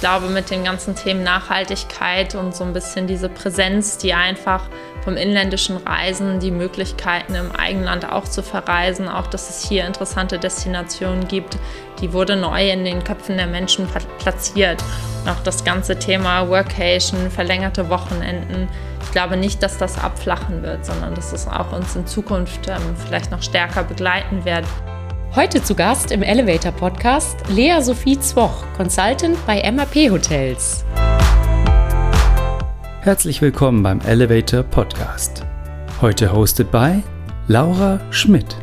Ich 0.00 0.02
glaube, 0.02 0.28
mit 0.28 0.48
den 0.48 0.64
ganzen 0.64 0.96
Themen 0.96 1.22
Nachhaltigkeit 1.22 2.34
und 2.34 2.56
so 2.56 2.64
ein 2.64 2.72
bisschen 2.72 3.06
diese 3.06 3.28
Präsenz, 3.28 3.98
die 3.98 4.14
einfach 4.14 4.62
vom 5.04 5.18
inländischen 5.18 5.76
Reisen, 5.76 6.40
die 6.40 6.50
Möglichkeiten 6.50 7.34
im 7.34 7.54
Eigenland 7.54 8.10
auch 8.10 8.24
zu 8.24 8.42
verreisen, 8.42 9.08
auch 9.10 9.26
dass 9.26 9.50
es 9.50 9.68
hier 9.68 9.84
interessante 9.84 10.38
Destinationen 10.38 11.28
gibt, 11.28 11.58
die 12.00 12.14
wurde 12.14 12.36
neu 12.36 12.70
in 12.70 12.86
den 12.86 13.04
Köpfen 13.04 13.36
der 13.36 13.46
Menschen 13.46 13.86
platziert. 14.18 14.82
Und 15.22 15.32
auch 15.32 15.42
das 15.44 15.64
ganze 15.64 15.98
Thema 15.98 16.48
Workation, 16.48 17.30
verlängerte 17.30 17.90
Wochenenden. 17.90 18.70
Ich 19.02 19.12
glaube 19.12 19.36
nicht, 19.36 19.62
dass 19.62 19.76
das 19.76 20.02
abflachen 20.02 20.62
wird, 20.62 20.86
sondern 20.86 21.14
dass 21.14 21.34
es 21.34 21.46
auch 21.46 21.74
uns 21.74 21.94
in 21.94 22.06
Zukunft 22.06 22.68
ähm, 22.68 22.96
vielleicht 23.04 23.30
noch 23.30 23.42
stärker 23.42 23.84
begleiten 23.84 24.46
wird. 24.46 24.64
Heute 25.32 25.62
zu 25.62 25.76
Gast 25.76 26.10
im 26.10 26.24
Elevator 26.24 26.72
Podcast 26.72 27.38
Lea 27.50 27.80
Sophie 27.80 28.18
Zwoch, 28.18 28.64
Consultant 28.76 29.38
bei 29.46 29.62
MAP 29.70 30.10
Hotels. 30.10 30.84
Herzlich 33.02 33.40
willkommen 33.40 33.80
beim 33.80 34.00
Elevator 34.00 34.64
Podcast. 34.64 35.46
Heute 36.00 36.32
hosted 36.32 36.72
by 36.72 37.04
Laura 37.46 38.00
Schmidt. 38.10 38.56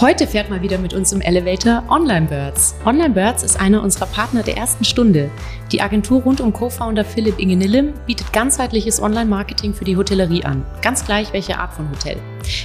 Heute 0.00 0.26
fährt 0.26 0.48
mal 0.48 0.62
wieder 0.62 0.78
mit 0.78 0.94
uns 0.94 1.12
im 1.12 1.20
Elevator 1.20 1.84
Online 1.90 2.26
Birds. 2.26 2.74
Online 2.86 3.10
Birds 3.10 3.42
ist 3.42 3.60
einer 3.60 3.82
unserer 3.82 4.06
Partner 4.06 4.42
der 4.42 4.56
ersten 4.56 4.84
Stunde. 4.84 5.30
Die 5.72 5.82
Agentur 5.82 6.22
rund 6.22 6.40
um 6.40 6.54
Co-Founder 6.54 7.04
Philipp 7.04 7.38
Ingenillem 7.38 7.92
bietet 8.06 8.32
ganzheitliches 8.32 9.02
Online-Marketing 9.02 9.74
für 9.74 9.84
die 9.84 9.98
Hotellerie 9.98 10.44
an. 10.44 10.64
Ganz 10.80 11.04
gleich 11.04 11.34
welche 11.34 11.58
Art 11.58 11.74
von 11.74 11.90
Hotel. 11.90 12.16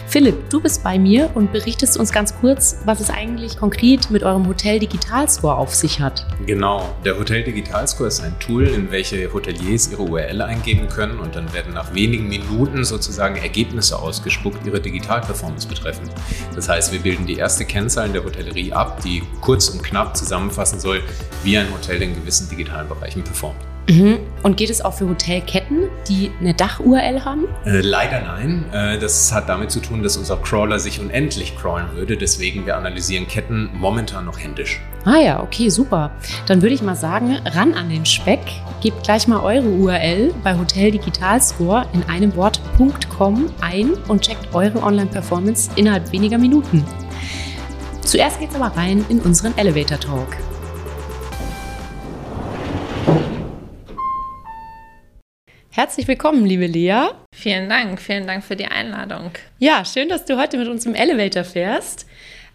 Philipp, 0.07 0.49
du 0.49 0.59
bist 0.59 0.83
bei 0.83 0.99
mir 0.99 1.29
und 1.33 1.51
berichtest 1.51 1.97
uns 1.97 2.11
ganz 2.11 2.35
kurz, 2.39 2.77
was 2.85 2.99
es 2.99 3.09
eigentlich 3.09 3.57
konkret 3.57 4.09
mit 4.11 4.23
eurem 4.23 4.47
Hotel 4.47 4.79
Digital 4.79 5.29
Score 5.29 5.55
auf 5.55 5.73
sich 5.73 5.99
hat. 5.99 6.25
Genau, 6.45 6.89
der 7.03 7.17
Hotel 7.17 7.43
Digital 7.43 7.87
Score 7.87 8.07
ist 8.07 8.21
ein 8.21 8.37
Tool, 8.39 8.67
in 8.67 8.91
welche 8.91 9.31
Hoteliers 9.33 9.91
ihre 9.91 10.03
URL 10.03 10.41
eingeben 10.41 10.87
können 10.87 11.19
und 11.19 11.35
dann 11.35 11.51
werden 11.53 11.73
nach 11.73 11.93
wenigen 11.93 12.27
Minuten 12.27 12.83
sozusagen 12.83 13.35
Ergebnisse 13.35 13.99
ausgespuckt, 13.99 14.65
ihre 14.65 14.79
Digitalperformance 14.79 15.67
betreffend. 15.67 16.11
Das 16.55 16.69
heißt, 16.69 16.91
wir 16.91 16.99
bilden 16.99 17.25
die 17.25 17.37
erste 17.37 17.65
Kennzahl 17.65 18.07
in 18.07 18.13
der 18.13 18.23
Hotellerie 18.23 18.73
ab, 18.73 19.01
die 19.03 19.23
kurz 19.41 19.69
und 19.69 19.83
knapp 19.83 20.15
zusammenfassen 20.15 20.79
soll, 20.79 21.01
wie 21.43 21.57
ein 21.57 21.71
Hotel 21.73 22.01
in 22.01 22.15
gewissen 22.15 22.49
digitalen 22.49 22.87
Bereichen 22.87 23.23
performt. 23.23 23.72
Mhm. 23.89 24.19
Und 24.43 24.57
geht 24.57 24.69
es 24.69 24.83
auch 24.83 24.93
für 24.93 25.07
Hotelketten, 25.07 25.89
die 26.07 26.31
eine 26.39 26.53
Dach-URL 26.53 27.25
haben? 27.25 27.45
Äh, 27.65 27.81
leider 27.81 28.21
nein. 28.21 28.65
Äh, 28.71 28.97
das 28.99 29.33
hat 29.33 29.49
damit 29.49 29.71
zu 29.71 29.79
tun, 29.79 30.03
dass 30.03 30.17
unser 30.17 30.37
Crawler 30.37 30.79
sich 30.79 30.99
unendlich 30.99 31.57
crawlen 31.57 31.87
würde. 31.95 32.17
Deswegen 32.17 32.65
wir 32.65 32.77
analysieren 32.77 33.27
Ketten 33.27 33.69
momentan 33.73 34.25
noch 34.25 34.39
händisch. 34.39 34.81
Ah 35.05 35.17
ja, 35.17 35.43
okay, 35.43 35.69
super. 35.69 36.11
Dann 36.45 36.61
würde 36.61 36.75
ich 36.75 36.81
mal 36.81 36.95
sagen, 36.95 37.37
ran 37.45 37.73
an 37.73 37.89
den 37.89 38.05
Speck. 38.05 38.39
Gebt 38.81 39.03
gleich 39.03 39.27
mal 39.27 39.41
eure 39.41 39.67
URL 39.67 40.33
bei 40.43 40.57
Hotel 40.57 40.91
Digital 40.91 41.41
Score 41.41 41.85
in 41.93 42.03
einem 42.03 42.35
Wort 42.35 42.61
.com 43.17 43.49
ein 43.61 43.93
und 44.07 44.21
checkt 44.21 44.53
eure 44.53 44.81
Online-Performance 44.81 45.71
innerhalb 45.75 46.11
weniger 46.11 46.37
Minuten. 46.37 46.85
Zuerst 48.01 48.39
geht's 48.39 48.55
aber 48.55 48.75
rein 48.77 49.05
in 49.09 49.19
unseren 49.19 49.57
Elevator 49.57 49.99
Talk. 49.99 50.37
Herzlich 55.75 56.07
willkommen, 56.07 56.45
liebe 56.45 56.67
Lea. 56.67 57.07
Vielen 57.33 57.67
Dank, 57.67 57.99
vielen 57.99 58.27
Dank 58.27 58.43
für 58.43 58.55
die 58.55 58.67
Einladung. 58.67 59.31
Ja, 59.57 59.83
schön, 59.83 60.07
dass 60.07 60.23
du 60.23 60.37
heute 60.37 60.59
mit 60.59 60.67
uns 60.67 60.85
im 60.85 60.93
Elevator 60.93 61.43
fährst. 61.43 62.05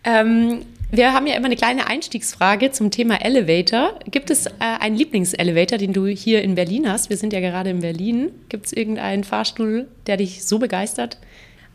Ähm, 0.05 0.65
wir 0.93 1.13
haben 1.13 1.27
ja 1.27 1.35
immer 1.35 1.47
eine 1.47 1.57
kleine 1.57 1.89
Einstiegsfrage 1.89 2.71
zum 2.71 2.93
Thema 2.93 3.21
Elevator. 3.21 3.99
Gibt 4.09 4.31
es 4.31 4.47
äh, 4.47 4.53
einen 4.61 4.95
Lieblingselevator, 4.95 5.79
den 5.79 5.93
du 5.93 6.07
hier 6.07 6.43
in 6.43 6.55
Berlin 6.55 6.89
hast? 6.89 7.11
Wir 7.11 7.17
sind 7.17 7.33
ja 7.33 7.41
gerade 7.41 7.71
in 7.71 7.81
Berlin. 7.81 8.31
Gibt 8.51 8.67
es 8.67 8.73
irgendeinen 8.73 9.25
Fahrstuhl, 9.25 9.89
der 10.07 10.17
dich 10.17 10.45
so 10.45 10.61
begeistert? 10.61 11.19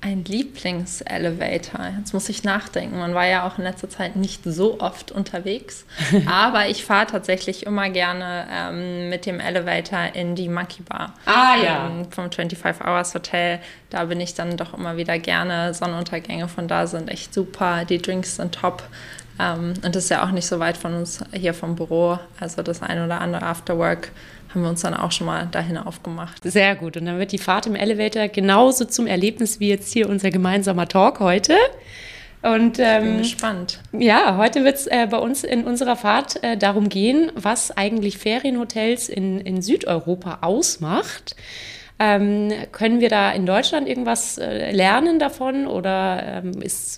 Ein 0.06 0.26
Lieblingselevator. 0.26 1.80
Jetzt 1.98 2.14
muss 2.14 2.28
ich 2.28 2.44
nachdenken. 2.44 3.00
Man 3.00 3.16
war 3.16 3.26
ja 3.26 3.48
auch 3.48 3.58
in 3.58 3.64
letzter 3.64 3.90
Zeit 3.90 4.18
nicht 4.18 4.44
so 4.44 4.82
oft 4.82 5.14
unterwegs. 5.14 5.86
aber 6.26 6.68
ich 6.68 6.84
fahre 6.84 7.08
tatsächlich 7.08 7.66
immer 7.66 7.90
gerne 7.90 8.46
ähm, 8.52 9.08
mit 9.08 9.26
dem 9.26 9.40
Elevator 9.40 10.14
in 10.14 10.36
die 10.36 10.50
Monkey 10.50 10.84
Bar. 10.84 11.14
Ah 11.26 11.56
ja. 11.56 11.88
Ähm, 11.88 12.12
vom 12.12 12.30
25 12.30 12.86
Hours 12.86 13.16
Hotel. 13.16 13.60
Da 13.90 14.04
bin 14.04 14.20
ich 14.20 14.34
dann 14.34 14.58
doch 14.58 14.74
immer 14.74 14.98
wieder 14.98 15.18
gerne. 15.20 15.74
Sonnenuntergänge 15.74 16.50
von 16.50 16.68
da 16.68 16.86
sind 16.86 17.10
echt 17.10 17.34
super. 17.34 17.86
Die 17.86 18.02
Drinks 18.02 18.36
sind 18.36 18.56
top. 18.56 18.84
Ähm, 19.40 19.74
und 19.86 19.96
das 19.96 20.04
ist 20.04 20.10
ja 20.10 20.26
auch 20.26 20.32
nicht 20.32 20.48
so 20.48 20.60
weit 20.60 20.76
von 20.76 20.96
uns 20.96 21.24
hier 21.32 21.54
vom 21.54 21.78
Büro. 21.78 22.20
Also 22.42 22.62
das 22.62 22.82
ein 22.82 23.02
oder 23.06 23.22
andere 23.22 23.46
Afterwork 23.46 24.12
haben 24.54 24.62
wir 24.62 24.70
uns 24.70 24.82
dann 24.82 24.94
auch 24.94 25.12
schon 25.12 25.26
mal 25.26 25.48
dahin 25.48 25.78
aufgemacht. 25.78 26.44
Sehr 26.44 26.76
gut. 26.76 26.96
Und 26.96 27.06
dann 27.06 27.18
wird 27.18 27.32
die 27.32 27.40
Fahrt 27.40 27.66
im 27.66 27.76
Elevator 27.76 28.28
genauso 28.28 28.86
zum 28.86 29.08
Erlebnis 29.08 29.60
wie 29.60 29.70
jetzt 29.70 29.92
hier 29.92 30.08
unser 30.10 30.30
gemeinsamer 30.30 30.88
Talk 30.88 31.20
heute. 31.20 31.56
Und 32.44 32.78
ähm, 32.78 33.04
bin 33.04 33.18
gespannt. 33.20 33.80
Ja, 33.94 34.38
heute 34.38 34.64
wird 34.64 34.76
es 34.76 34.88
äh, 34.88 35.08
bei 35.10 35.18
uns 35.18 35.44
in 35.44 35.64
unserer 35.64 35.96
Fahrt 35.96 36.44
äh, 36.44 36.58
darum 36.58 36.90
gehen, 36.90 37.32
was 37.36 37.72
eigentlich 37.72 38.18
Ferienhotels 38.18 39.10
in, 39.10 39.40
in 39.40 39.62
Südeuropa 39.62 40.40
ausmacht. 40.42 41.36
Ähm, 42.00 42.52
können 42.72 43.00
wir 43.00 43.10
da 43.10 43.32
in 43.32 43.46
Deutschland 43.46 43.88
irgendwas 43.88 44.38
äh, 44.38 44.72
lernen 44.72 45.20
davon 45.20 45.68
oder 45.68 46.44
ähm, 46.44 46.52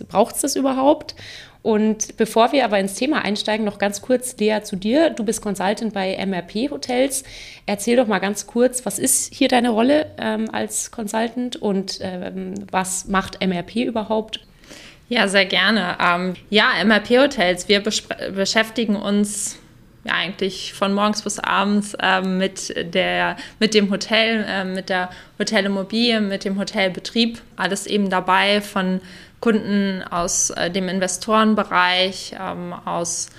braucht 0.09 0.35
es 0.35 0.41
das 0.41 0.55
überhaupt? 0.55 1.15
Und 1.65 2.15
bevor 2.17 2.51
wir 2.51 2.63
aber 2.63 2.77
ins 2.77 2.93
Thema 2.93 3.25
einsteigen, 3.25 3.65
noch 3.65 3.79
ganz 3.79 4.03
kurz, 4.03 4.37
Lea, 4.37 4.59
zu 4.61 4.75
dir. 4.75 5.09
Du 5.09 5.23
bist 5.23 5.41
Consultant 5.41 5.95
bei 5.95 6.15
MRP 6.23 6.69
Hotels. 6.69 7.23
Erzähl 7.65 7.97
doch 7.97 8.05
mal 8.05 8.19
ganz 8.19 8.45
kurz, 8.45 8.85
was 8.85 8.99
ist 8.99 9.33
hier 9.33 9.47
deine 9.47 9.71
Rolle 9.71 10.11
ähm, 10.19 10.47
als 10.51 10.91
Consultant 10.91 11.55
und 11.55 11.97
ähm, 12.01 12.53
was 12.69 13.07
macht 13.07 13.43
MRP 13.43 13.77
überhaupt? 13.77 14.41
Ja, 15.09 15.27
sehr 15.27 15.45
gerne. 15.45 15.97
Ähm, 15.99 16.35
ja, 16.51 16.67
MRP 16.85 17.17
Hotels, 17.17 17.67
wir 17.67 17.81
beschäftigen 17.81 18.95
uns 18.95 19.57
ja 20.03 20.13
eigentlich 20.13 20.71
von 20.71 20.93
morgens 20.93 21.23
bis 21.23 21.39
abends 21.39 21.95
äh, 21.99 22.21
mit, 22.21 22.75
der, 22.93 23.37
mit 23.59 23.73
dem 23.73 23.89
Hotel, 23.89 24.45
äh, 24.47 24.65
mit 24.65 24.89
der 24.89 25.09
Hotelimmobilie, 25.39 26.21
mit 26.21 26.45
dem 26.45 26.59
Hotelbetrieb. 26.59 27.41
Alles 27.55 27.87
eben 27.87 28.11
dabei 28.11 28.61
von 28.61 29.01
Kunden 29.45 30.01
aus 30.01 30.49
äh, 30.49 30.71
dem 30.71 30.89
Investorenbereich, 30.89 32.35
ähm, 32.41 32.73
aus, 32.73 33.29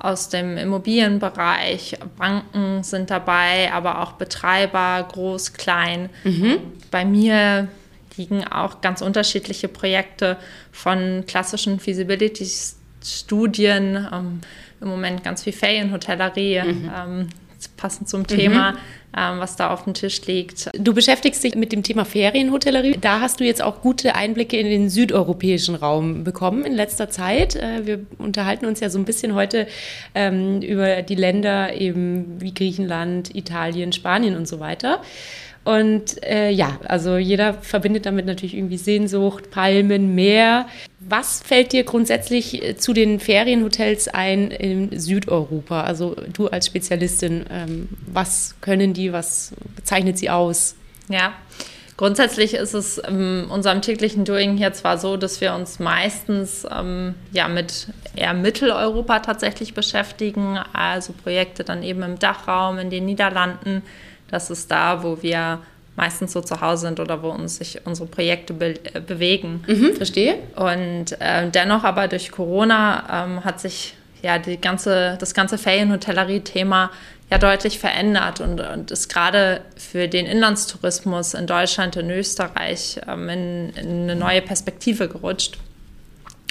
aus 0.00 0.28
dem 0.28 0.56
Immobilienbereich, 0.56 1.96
Banken 2.18 2.82
sind 2.82 3.10
dabei, 3.10 3.72
aber 3.72 4.00
auch 4.00 4.14
Betreiber, 4.14 5.06
groß, 5.12 5.52
klein. 5.52 6.10
Mhm. 6.24 6.58
Bei 6.90 7.04
mir 7.04 7.68
liegen 8.16 8.44
auch 8.44 8.80
ganz 8.80 9.02
unterschiedliche 9.02 9.68
Projekte 9.68 10.36
von 10.72 11.22
klassischen 11.28 11.78
Feasibility-Studien, 11.78 14.08
ähm, 14.12 14.40
im 14.80 14.88
Moment 14.88 15.22
ganz 15.22 15.44
viel 15.44 15.52
Ferienhotellerie, 15.52 16.60
mhm. 16.60 16.90
ähm, 16.92 17.28
passend 17.68 18.08
zum 18.08 18.26
Thema. 18.26 18.72
Mhm 18.72 18.78
ähm, 19.16 19.40
was 19.40 19.56
da 19.56 19.70
auf 19.70 19.84
dem 19.84 19.94
Tisch 19.94 20.24
liegt. 20.26 20.70
Du 20.74 20.94
beschäftigst 20.94 21.42
dich 21.44 21.54
mit 21.54 21.72
dem 21.72 21.82
Thema 21.82 22.04
Ferienhotellerie. 22.04 22.96
Da 23.00 23.20
hast 23.20 23.40
du 23.40 23.44
jetzt 23.44 23.62
auch 23.62 23.82
gute 23.82 24.14
Einblicke 24.14 24.56
in 24.56 24.66
den 24.66 24.88
südeuropäischen 24.88 25.74
Raum 25.74 26.24
bekommen 26.24 26.64
in 26.64 26.72
letzter 26.72 27.10
Zeit. 27.10 27.56
Äh, 27.56 27.86
wir 27.86 28.00
unterhalten 28.18 28.66
uns 28.66 28.80
ja 28.80 28.90
so 28.90 28.98
ein 28.98 29.04
bisschen 29.04 29.34
heute 29.34 29.66
ähm, 30.14 30.62
über 30.62 31.02
die 31.02 31.14
Länder 31.14 31.74
eben 31.74 32.40
wie 32.40 32.54
Griechenland, 32.54 33.34
Italien, 33.34 33.92
Spanien 33.92 34.36
und 34.36 34.48
so 34.48 34.60
weiter. 34.60 35.02
Und 35.64 36.22
äh, 36.24 36.50
ja, 36.50 36.78
also 36.88 37.16
jeder 37.16 37.54
verbindet 37.54 38.06
damit 38.06 38.26
natürlich 38.26 38.54
irgendwie 38.54 38.78
Sehnsucht, 38.78 39.50
Palmen, 39.50 40.14
Meer. 40.14 40.66
Was 40.98 41.40
fällt 41.40 41.72
dir 41.72 41.84
grundsätzlich 41.84 42.62
äh, 42.62 42.76
zu 42.76 42.92
den 42.92 43.20
Ferienhotels 43.20 44.08
ein 44.08 44.50
in 44.50 44.98
Südeuropa? 44.98 45.82
Also 45.82 46.16
du 46.32 46.48
als 46.48 46.66
Spezialistin, 46.66 47.44
ähm, 47.50 47.88
was 48.06 48.56
können 48.60 48.92
die, 48.92 49.12
was 49.12 49.52
zeichnet 49.84 50.18
sie 50.18 50.30
aus? 50.30 50.74
Ja, 51.08 51.34
Grundsätzlich 51.98 52.54
ist 52.54 52.74
es 52.74 52.98
in 52.98 53.44
unserem 53.44 53.82
täglichen 53.82 54.24
Doing 54.24 54.56
hier 54.56 54.72
zwar 54.72 54.98
so, 54.98 55.16
dass 55.16 55.40
wir 55.40 55.54
uns 55.54 55.78
meistens 55.78 56.66
ähm, 56.68 57.14
ja, 57.32 57.48
mit 57.48 57.88
eher 58.16 58.32
Mitteleuropa 58.32 59.20
tatsächlich 59.20 59.74
beschäftigen, 59.74 60.58
also 60.72 61.12
Projekte 61.12 61.64
dann 61.64 61.82
eben 61.82 62.02
im 62.02 62.18
Dachraum, 62.18 62.78
in 62.78 62.90
den 62.90 63.04
Niederlanden, 63.04 63.82
das 64.32 64.50
ist 64.50 64.70
da, 64.70 65.04
wo 65.04 65.22
wir 65.22 65.60
meistens 65.94 66.32
so 66.32 66.40
zu 66.40 66.60
Hause 66.60 66.86
sind 66.86 67.00
oder 67.00 67.22
wo 67.22 67.28
uns 67.28 67.56
sich 67.56 67.80
unsere 67.84 68.08
Projekte 68.08 68.54
be 68.54 68.74
äh, 68.94 69.00
bewegen. 69.00 69.62
Mhm, 69.66 69.94
verstehe. 69.94 70.38
Und 70.56 71.20
äh, 71.20 71.48
dennoch 71.50 71.84
aber 71.84 72.08
durch 72.08 72.32
Corona 72.32 73.24
ähm, 73.26 73.44
hat 73.44 73.60
sich 73.60 73.94
ja 74.22 74.38
die 74.38 74.60
ganze, 74.60 75.16
das 75.20 75.34
ganze 75.34 75.58
Ferienhotellerie-Thema 75.58 76.90
ja 77.30 77.38
deutlich 77.38 77.78
verändert 77.78 78.40
und, 78.40 78.60
und 78.60 78.90
ist 78.90 79.08
gerade 79.08 79.60
für 79.76 80.08
den 80.08 80.26
Inlandstourismus 80.26 81.34
in 81.34 81.46
Deutschland, 81.46 81.96
in 81.96 82.10
Österreich 82.10 83.00
ähm, 83.06 83.28
in, 83.28 83.70
in 83.70 84.02
eine 84.02 84.16
neue 84.16 84.40
Perspektive 84.40 85.08
gerutscht. 85.08 85.58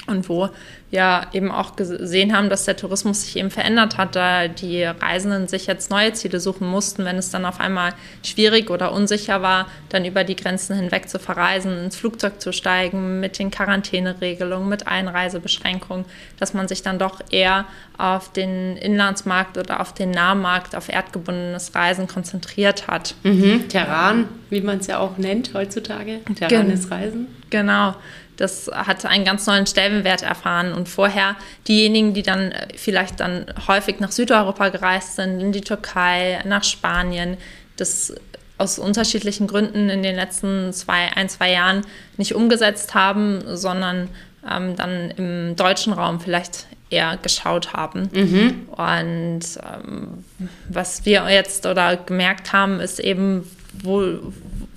Und 0.06 0.28
wo 0.28 0.48
wir 0.90 1.22
eben 1.32 1.50
auch 1.50 1.74
gesehen 1.74 2.36
haben, 2.36 2.50
dass 2.50 2.66
der 2.66 2.76
Tourismus 2.76 3.22
sich 3.22 3.36
eben 3.36 3.50
verändert 3.50 3.96
hat, 3.96 4.14
da 4.14 4.48
die 4.48 4.84
Reisenden 4.84 5.48
sich 5.48 5.66
jetzt 5.66 5.90
neue 5.90 6.12
Ziele 6.12 6.38
suchen 6.38 6.68
mussten, 6.68 7.06
wenn 7.06 7.16
es 7.16 7.30
dann 7.30 7.46
auf 7.46 7.60
einmal 7.60 7.94
schwierig 8.22 8.68
oder 8.68 8.92
unsicher 8.92 9.40
war, 9.40 9.68
dann 9.88 10.04
über 10.04 10.22
die 10.22 10.36
Grenzen 10.36 10.76
hinweg 10.76 11.08
zu 11.08 11.18
verreisen, 11.18 11.78
ins 11.84 11.96
Flugzeug 11.96 12.42
zu 12.42 12.52
steigen, 12.52 13.20
mit 13.20 13.38
den 13.38 13.50
Quarantäneregelungen, 13.50 14.68
mit 14.68 14.86
Einreisebeschränkungen, 14.86 16.04
dass 16.38 16.52
man 16.52 16.68
sich 16.68 16.82
dann 16.82 16.98
doch 16.98 17.20
eher 17.30 17.64
auf 17.96 18.30
den 18.30 18.76
Inlandsmarkt 18.76 19.56
oder 19.56 19.80
auf 19.80 19.94
den 19.94 20.10
Nahmarkt, 20.10 20.76
auf 20.76 20.90
erdgebundenes 20.90 21.74
Reisen 21.74 22.06
konzentriert 22.06 22.86
hat. 22.86 23.14
Mhm. 23.22 23.68
Terran, 23.70 24.28
wie 24.50 24.60
man 24.60 24.78
es 24.78 24.88
ja 24.88 24.98
auch 24.98 25.16
nennt 25.16 25.54
heutzutage. 25.54 26.20
Terran 26.36 26.70
ist 26.70 26.90
Reisen. 26.90 27.28
Genau 27.48 27.94
das 28.36 28.70
hat 28.72 29.04
einen 29.04 29.24
ganz 29.24 29.46
neuen 29.46 29.66
Stellenwert 29.66 30.22
erfahren. 30.22 30.72
Und 30.72 30.88
vorher 30.88 31.36
diejenigen, 31.68 32.14
die 32.14 32.22
dann 32.22 32.52
äh, 32.52 32.68
vielleicht 32.76 33.20
dann 33.20 33.46
häufig 33.68 34.00
nach 34.00 34.12
Südeuropa 34.12 34.70
gereist 34.70 35.16
sind, 35.16 35.40
in 35.40 35.52
die 35.52 35.60
Türkei, 35.60 36.40
nach 36.44 36.64
Spanien, 36.64 37.36
das 37.76 38.14
aus 38.58 38.78
unterschiedlichen 38.78 39.46
Gründen 39.46 39.88
in 39.90 40.02
den 40.02 40.14
letzten 40.14 40.72
zwei, 40.72 41.12
ein, 41.16 41.28
zwei 41.28 41.50
Jahren 41.50 41.82
nicht 42.16 42.34
umgesetzt 42.34 42.94
haben, 42.94 43.42
sondern 43.56 44.08
ähm, 44.48 44.76
dann 44.76 45.10
im 45.10 45.56
deutschen 45.56 45.92
Raum 45.92 46.20
vielleicht 46.20 46.66
eher 46.90 47.16
geschaut 47.16 47.72
haben. 47.72 48.08
Mhm. 48.12 48.68
Und 48.68 49.40
ähm, 49.62 50.24
was 50.68 51.04
wir 51.04 51.28
jetzt 51.30 51.66
oder 51.66 51.96
gemerkt 51.96 52.52
haben, 52.52 52.80
ist 52.80 53.00
eben, 53.00 53.50
wo, 53.82 54.32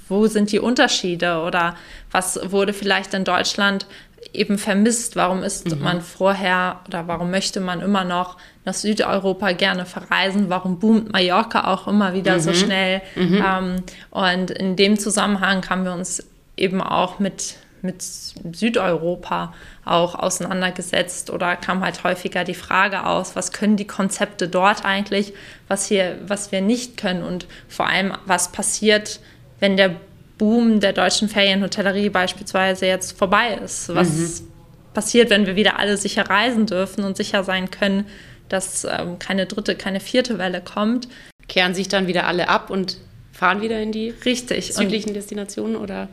wo 0.07 0.27
sind 0.27 0.51
die 0.51 0.59
Unterschiede 0.59 1.39
oder 1.39 1.75
was 2.11 2.39
wurde 2.51 2.73
vielleicht 2.73 3.13
in 3.13 3.23
Deutschland 3.23 3.87
eben 4.33 4.57
vermisst? 4.57 5.15
Warum 5.15 5.43
ist 5.43 5.69
mhm. 5.71 5.81
man 5.81 6.01
vorher 6.01 6.81
oder 6.87 7.07
warum 7.07 7.31
möchte 7.31 7.59
man 7.59 7.81
immer 7.81 8.03
noch 8.03 8.37
nach 8.65 8.73
Südeuropa 8.73 9.51
gerne 9.53 9.85
verreisen? 9.85 10.49
Warum 10.49 10.79
boomt 10.79 11.11
Mallorca 11.11 11.71
auch 11.71 11.87
immer 11.87 12.13
wieder 12.13 12.35
mhm. 12.35 12.39
so 12.39 12.53
schnell? 12.53 13.01
Mhm. 13.15 13.43
Ähm, 13.45 13.75
und 14.11 14.51
in 14.51 14.75
dem 14.75 14.99
Zusammenhang 14.99 15.67
haben 15.69 15.85
wir 15.85 15.93
uns 15.93 16.23
eben 16.57 16.81
auch 16.81 17.19
mit, 17.19 17.55
mit 17.81 18.01
Südeuropa 18.01 19.53
auch 19.83 20.15
auseinandergesetzt 20.15 21.29
oder 21.29 21.55
kam 21.55 21.83
halt 21.83 22.03
häufiger 22.03 22.43
die 22.43 22.55
Frage 22.55 23.05
aus, 23.05 23.35
was 23.35 23.51
können 23.51 23.77
die 23.77 23.87
Konzepte 23.87 24.47
dort 24.47 24.85
eigentlich, 24.85 25.33
was, 25.67 25.87
hier, 25.87 26.17
was 26.25 26.51
wir 26.51 26.61
nicht 26.61 26.97
können 26.97 27.23
und 27.23 27.45
vor 27.67 27.87
allem, 27.87 28.13
was 28.25 28.51
passiert, 28.51 29.19
wenn 29.59 29.77
der 29.77 29.95
Boom 30.37 30.79
der 30.79 30.93
deutschen 30.93 31.29
Ferienhotellerie 31.29 32.09
beispielsweise 32.09 32.87
jetzt 32.87 33.17
vorbei 33.17 33.57
ist. 33.63 33.93
Was 33.95 34.41
mhm. 34.41 34.47
passiert, 34.93 35.29
wenn 35.29 35.45
wir 35.45 35.55
wieder 35.55 35.79
alle 35.79 35.97
sicher 35.97 36.29
reisen 36.29 36.65
dürfen 36.65 37.03
und 37.05 37.15
sicher 37.15 37.43
sein 37.43 37.71
können, 37.71 38.05
dass 38.49 38.85
ähm, 38.85 39.17
keine 39.17 39.45
dritte, 39.45 39.75
keine 39.75 39.99
vierte 39.99 40.37
Welle 40.37 40.61
kommt. 40.61 41.07
Kehren 41.47 41.73
sich 41.73 41.87
dann 41.87 42.07
wieder 42.07 42.27
alle 42.27 42.49
ab 42.49 42.69
und 42.69 42.97
fahren 43.31 43.61
wieder 43.61 43.79
in 43.81 43.91
die 43.91 44.13
Richtig. 44.25 44.73
südlichen 44.73 45.09
und 45.09 45.15
Destinationen 45.15 45.75
oder? 45.75 46.09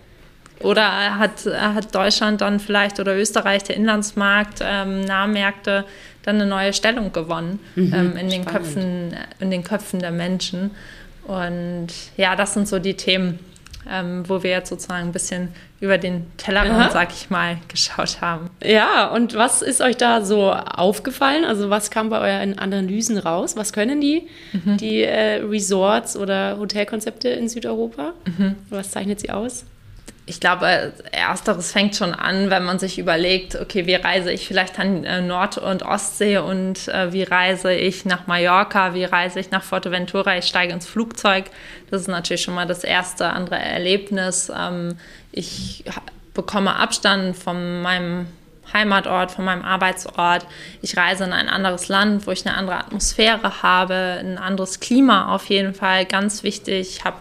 Oder 0.60 1.18
hat, 1.18 1.44
hat 1.46 1.94
Deutschland 1.94 2.40
dann 2.40 2.60
vielleicht 2.60 3.00
oder 3.00 3.16
Österreich, 3.16 3.64
der 3.64 3.76
Inlandsmarkt, 3.76 4.60
ähm, 4.62 5.00
Nahmärkte, 5.00 5.84
dann 6.22 6.36
eine 6.36 6.46
neue 6.46 6.72
Stellung 6.72 7.12
gewonnen 7.12 7.58
mhm, 7.74 7.92
ähm, 7.92 8.16
in, 8.16 8.28
den 8.28 8.44
Köpfen, 8.44 9.16
in 9.40 9.50
den 9.50 9.64
Köpfen 9.64 9.98
der 9.98 10.12
Menschen. 10.12 10.70
Und 11.26 11.88
ja, 12.16 12.36
das 12.36 12.54
sind 12.54 12.68
so 12.68 12.78
die 12.78 12.94
Themen, 12.94 13.38
ähm, 13.88 14.28
wo 14.28 14.42
wir 14.42 14.50
jetzt 14.50 14.68
sozusagen 14.68 15.08
ein 15.08 15.12
bisschen 15.12 15.48
über 15.80 15.98
den 15.98 16.26
Tellerrand, 16.36 16.92
sag 16.92 17.12
ich 17.12 17.30
mal, 17.30 17.58
geschaut 17.68 18.20
haben. 18.20 18.50
Ja, 18.62 19.08
und 19.08 19.34
was 19.34 19.62
ist 19.62 19.80
euch 19.80 19.96
da 19.96 20.24
so 20.24 20.52
aufgefallen? 20.52 21.44
Also 21.44 21.70
was 21.70 21.90
kam 21.90 22.08
bei 22.08 22.20
euren 22.20 22.58
Analysen 22.58 23.18
raus? 23.18 23.56
Was 23.56 23.72
können 23.72 24.00
die, 24.00 24.28
mhm. 24.52 24.76
die 24.76 25.02
äh, 25.02 25.42
Resorts 25.42 26.16
oder 26.16 26.58
Hotelkonzepte 26.58 27.28
in 27.28 27.48
Südeuropa? 27.48 28.12
Mhm. 28.26 28.56
Was 28.70 28.92
zeichnet 28.92 29.20
sie 29.20 29.30
aus? 29.30 29.64
Ich 30.24 30.38
glaube, 30.38 30.92
ersteres 31.10 31.72
fängt 31.72 31.96
schon 31.96 32.14
an, 32.14 32.48
wenn 32.48 32.62
man 32.62 32.78
sich 32.78 32.98
überlegt, 32.98 33.56
okay, 33.56 33.86
wie 33.86 33.94
reise 33.94 34.30
ich 34.30 34.46
vielleicht 34.46 34.78
an 34.78 35.04
äh, 35.04 35.20
Nord- 35.20 35.58
und 35.58 35.82
Ostsee 35.82 36.38
und 36.38 36.86
äh, 36.88 37.12
wie 37.12 37.24
reise 37.24 37.72
ich 37.72 38.04
nach 38.04 38.28
Mallorca, 38.28 38.94
wie 38.94 39.04
reise 39.04 39.40
ich 39.40 39.50
nach 39.50 39.64
Forteventura, 39.64 40.38
ich 40.38 40.44
steige 40.44 40.72
ins 40.72 40.86
Flugzeug. 40.86 41.46
Das 41.90 42.02
ist 42.02 42.08
natürlich 42.08 42.42
schon 42.42 42.54
mal 42.54 42.66
das 42.66 42.84
erste 42.84 43.30
andere 43.30 43.58
Erlebnis. 43.58 44.50
Ähm, 44.56 44.96
ich 45.32 45.84
bekomme 46.34 46.76
Abstand 46.76 47.36
von 47.36 47.82
meinem 47.82 48.26
Heimatort, 48.72 49.32
von 49.32 49.44
meinem 49.44 49.64
Arbeitsort. 49.64 50.46
Ich 50.82 50.96
reise 50.96 51.24
in 51.24 51.32
ein 51.32 51.48
anderes 51.48 51.88
Land, 51.88 52.28
wo 52.28 52.30
ich 52.30 52.46
eine 52.46 52.56
andere 52.56 52.78
Atmosphäre 52.78 53.62
habe, 53.62 54.18
ein 54.20 54.38
anderes 54.38 54.78
Klima 54.78 55.34
auf 55.34 55.46
jeden 55.46 55.74
Fall, 55.74 56.06
ganz 56.06 56.44
wichtig. 56.44 56.96
Ich 56.96 57.04
habe 57.04 57.16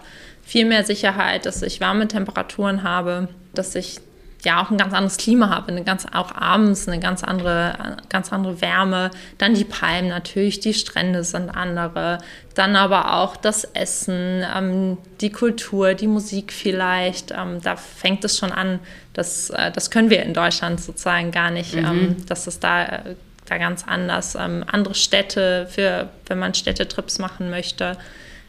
viel 0.52 0.66
mehr 0.66 0.84
Sicherheit, 0.84 1.46
dass 1.46 1.62
ich 1.62 1.80
warme 1.80 2.10
Temperaturen 2.10 2.84
habe, 2.84 3.30
dass 3.54 3.74
ich 3.74 4.02
ja 4.44 4.62
auch 4.62 4.70
ein 4.70 4.78
ganz 4.78 4.94
anderes 4.94 5.16
Klima 5.16 5.50
habe, 5.50 5.70
eine 5.70 5.86
ganz, 5.86 6.06
auch 6.12 6.36
abends 6.36 6.90
eine 6.90 7.00
ganz 7.00 7.24
andere, 7.24 7.98
ganz 8.10 8.34
andere 8.34 8.60
Wärme. 8.60 9.12
Dann 9.38 9.54
die 9.54 9.64
Palmen 9.64 10.10
natürlich, 10.10 10.60
die 10.60 10.74
Strände 10.74 11.24
sind 11.24 11.50
andere. 11.50 12.18
Dann 12.54 12.76
aber 12.76 13.14
auch 13.14 13.38
das 13.38 13.64
Essen, 13.64 14.44
ähm, 14.54 14.98
die 15.22 15.32
Kultur, 15.32 15.94
die 15.94 16.08
Musik 16.08 16.52
vielleicht. 16.52 17.32
Ähm, 17.32 17.62
da 17.64 17.78
fängt 17.78 18.26
es 18.26 18.38
schon 18.38 18.52
an. 18.52 18.80
Das, 19.14 19.52
äh, 19.52 19.72
das 19.72 19.90
können 19.90 20.10
wir 20.10 20.22
in 20.22 20.34
Deutschland 20.34 20.82
sozusagen 20.82 21.32
gar 21.32 21.52
nicht. 21.52 21.76
Mhm. 21.76 21.86
Ähm, 21.86 22.16
das 22.28 22.48
ist 22.48 22.62
da, 22.62 22.84
äh, 22.84 23.16
da 23.46 23.58
ganz 23.58 23.86
anders. 23.88 24.36
Ähm, 24.36 24.66
andere 24.70 24.96
Städte, 24.96 25.68
für, 25.72 26.10
wenn 26.26 26.40
man 26.40 26.54
Städtetrips 26.54 27.20
machen 27.20 27.50
möchte 27.50 27.96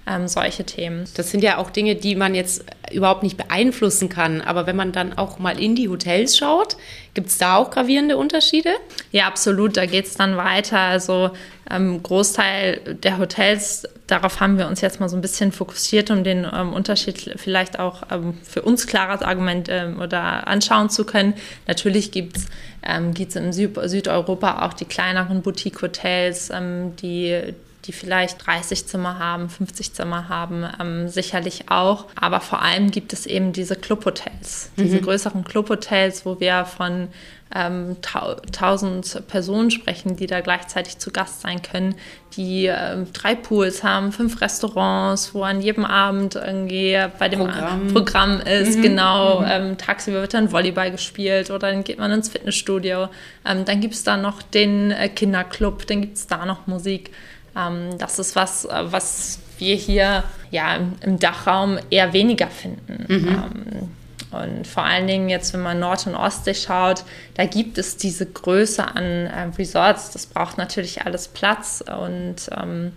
ähm, 0.07 0.27
solche 0.27 0.65
Themen. 0.65 1.05
Das 1.15 1.31
sind 1.31 1.43
ja 1.43 1.59
auch 1.59 1.71
Dinge, 1.71 1.95
die 1.95 2.17
man 2.17 2.35
jetzt 2.35 2.65
überhaupt 2.93 3.23
nicht 3.23 3.37
beeinflussen 3.37 4.09
kann. 4.09 4.41
Aber 4.41 4.67
wenn 4.67 4.77
man 4.77 4.93
dann 4.93 5.17
auch 5.17 5.39
mal 5.39 5.59
in 5.59 5.77
die 5.77 5.89
Hotels 5.89 6.37
schaut, 6.37 6.77
gibt 7.15 7.29
es 7.29 7.39
da 7.39 7.57
auch 7.57 7.71
gravierende 7.71 8.17
Unterschiede? 8.17 8.71
Ja, 9.13 9.27
absolut. 9.27 9.77
Da 9.77 9.87
geht 9.87 10.07
es 10.07 10.15
dann 10.15 10.37
weiter. 10.37 10.79
Also 10.79 11.31
ähm, 11.71 12.03
Großteil 12.03 12.99
der 13.03 13.19
Hotels, 13.19 13.89
darauf 14.09 14.41
haben 14.41 14.59
wir 14.59 14.67
uns 14.67 14.81
jetzt 14.81 14.99
mal 14.99 15.09
so 15.09 15.17
ein 15.17 15.23
bisschen 15.23 15.53
fokussiert, 15.53 16.11
um 16.11 16.25
den 16.25 16.47
ähm, 16.53 16.73
Unterschied 16.73 17.35
vielleicht 17.37 17.79
auch 17.79 18.03
ähm, 18.11 18.35
für 18.43 18.63
uns 18.63 18.87
klares 18.87 19.23
Argument 19.23 19.69
ähm, 19.71 20.01
oder 20.01 20.49
anschauen 20.49 20.91
zu 20.91 21.05
können. 21.05 21.35
Natürlich 21.69 22.11
gibt 22.11 22.39
es 22.39 22.47
ähm, 22.83 23.15
in 23.17 23.53
Süd 23.53 23.79
Südeuropa 23.85 24.67
auch 24.67 24.73
die 24.73 24.85
kleineren 24.85 25.43
Boutique-Hotels, 25.43 26.51
ähm, 26.51 26.97
die 26.97 27.55
die 27.85 27.93
vielleicht 27.93 28.47
30 28.47 28.87
Zimmer 28.87 29.19
haben, 29.19 29.49
50 29.49 29.93
Zimmer 29.93 30.29
haben, 30.29 30.65
ähm, 30.81 31.09
sicherlich 31.09 31.71
auch. 31.71 32.07
Aber 32.15 32.41
vor 32.41 32.63
allem 32.63 32.91
gibt 32.91 33.13
es 33.13 33.27
eben 33.27 33.53
diese 33.53 33.77
Clubhotels, 33.77 34.71
diese 34.77 34.99
mhm. 34.99 35.03
größeren 35.03 35.45
Clubhotels, 35.45 36.25
wo 36.25 36.39
wir 36.39 36.65
von 36.65 37.09
ähm, 37.55 37.97
1000 38.03 39.27
Personen 39.27 39.71
sprechen, 39.71 40.17
die 40.17 40.27
da 40.27 40.41
gleichzeitig 40.41 40.99
zu 40.99 41.11
Gast 41.11 41.43
sein 41.43 41.61
können, 41.61 41.95
die 42.37 42.67
ähm, 42.67 43.13
drei 43.13 43.35
Pools 43.35 43.83
haben, 43.83 44.13
fünf 44.13 44.41
Restaurants, 44.41 45.35
wo 45.35 45.43
an 45.43 45.61
jedem 45.61 45.85
Abend 45.85 46.37
irgendwie 46.37 46.99
bei 47.19 47.29
dem 47.29 47.41
Programm, 47.41 47.89
Programm 47.89 48.41
ist, 48.41 48.79
mhm. 48.79 48.83
genau. 48.83 49.41
Mhm. 49.41 49.47
Ähm, 49.49 49.79
tagsüber 49.79 50.23
wird 50.23 50.35
dann 50.35 50.53
Volleyball 50.53 50.91
gespielt 50.91 51.51
oder 51.51 51.71
dann 51.71 51.85
geht 51.85 51.99
man 51.99 52.11
ins 52.11 52.31
Fitnessstudio. 52.31 53.09
Ähm, 53.45 53.65
dann 53.65 53.81
gibt 53.81 53.95
es 53.95 54.05
da 54.05 54.17
noch 54.17 54.41
den 54.41 54.91
äh, 54.91 55.09
Kinderclub, 55.09 55.87
dann 55.87 56.01
gibt 56.01 56.17
es 56.17 56.27
da 56.27 56.47
noch 56.47 56.67
Musik. 56.67 57.11
Ähm, 57.57 57.99
das 57.99 58.19
ist 58.19 58.37
was, 58.37 58.65
äh, 58.65 58.71
was 58.85 59.39
wir 59.59 59.77
hier 59.77 60.25
ja 60.51 60.79
im 61.01 61.19
Dachraum 61.19 61.79
eher 61.91 62.13
weniger 62.13 62.49
finden. 62.49 63.05
Mhm. 63.09 63.29
Ähm, 63.29 63.91
und 64.33 64.67
vor 64.67 64.85
allen 64.85 65.07
Dingen 65.07 65.29
jetzt, 65.29 65.53
wenn 65.53 65.61
man 65.61 65.79
Nord- 65.79 66.07
und 66.07 66.15
Ostsee 66.15 66.55
schaut, 66.55 67.05
da 67.35 67.45
gibt 67.45 67.77
es 67.77 67.99
diese 67.99 68.25
Größe 68.25 68.85
an 68.85 69.05
äh, 69.05 69.51
Resorts. 69.59 70.11
Das 70.11 70.27
braucht 70.27 70.57
natürlich 70.57 71.03
alles 71.03 71.29
Platz 71.29 71.85
und 71.87 72.37
ähm, 72.57 72.93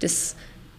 das, 0.00 0.34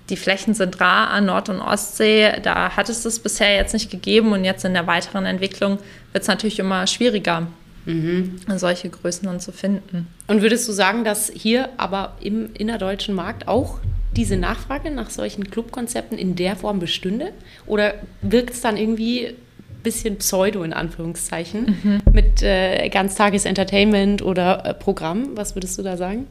die 0.09 0.17
Flächen 0.17 0.55
sind 0.55 0.81
rar 0.81 1.11
an 1.11 1.27
Nord- 1.27 1.49
und 1.49 1.61
Ostsee. 1.61 2.39
Da 2.41 2.75
hat 2.75 2.89
es 2.89 3.03
das 3.03 3.19
bisher 3.19 3.55
jetzt 3.55 3.73
nicht 3.73 3.91
gegeben 3.91 4.31
und 4.31 4.43
jetzt 4.45 4.65
in 4.65 4.73
der 4.73 4.87
weiteren 4.87 5.25
Entwicklung 5.25 5.77
wird 6.11 6.23
es 6.23 6.27
natürlich 6.27 6.57
immer 6.57 6.87
schwieriger, 6.87 7.47
mhm. 7.85 8.39
solche 8.57 8.89
Größen 8.89 9.25
dann 9.25 9.39
zu 9.39 9.51
finden. 9.51 10.07
Und 10.27 10.41
würdest 10.41 10.67
du 10.67 10.71
sagen, 10.71 11.03
dass 11.03 11.31
hier 11.33 11.69
aber 11.77 12.17
im 12.21 12.53
innerdeutschen 12.53 13.15
Markt 13.15 13.47
auch 13.47 13.79
diese 14.15 14.37
Nachfrage 14.37 14.91
nach 14.91 15.09
solchen 15.09 15.49
Clubkonzepten 15.49 16.17
in 16.17 16.35
der 16.35 16.55
Form 16.55 16.79
bestünde? 16.79 17.31
Oder 17.65 17.95
wirkt 18.21 18.51
es 18.51 18.61
dann 18.61 18.77
irgendwie 18.77 19.27
ein 19.27 19.35
bisschen 19.83 20.17
pseudo 20.17 20.63
in 20.63 20.73
Anführungszeichen 20.73 21.77
mhm. 21.83 22.01
mit 22.11 22.41
äh, 22.41 22.89
Ganztages-Entertainment 22.89 24.21
oder 24.21 24.65
äh, 24.65 24.73
Programm? 24.73 25.35
Was 25.35 25.55
würdest 25.55 25.77
du 25.77 25.83
da 25.83 25.97
sagen? 25.97 26.27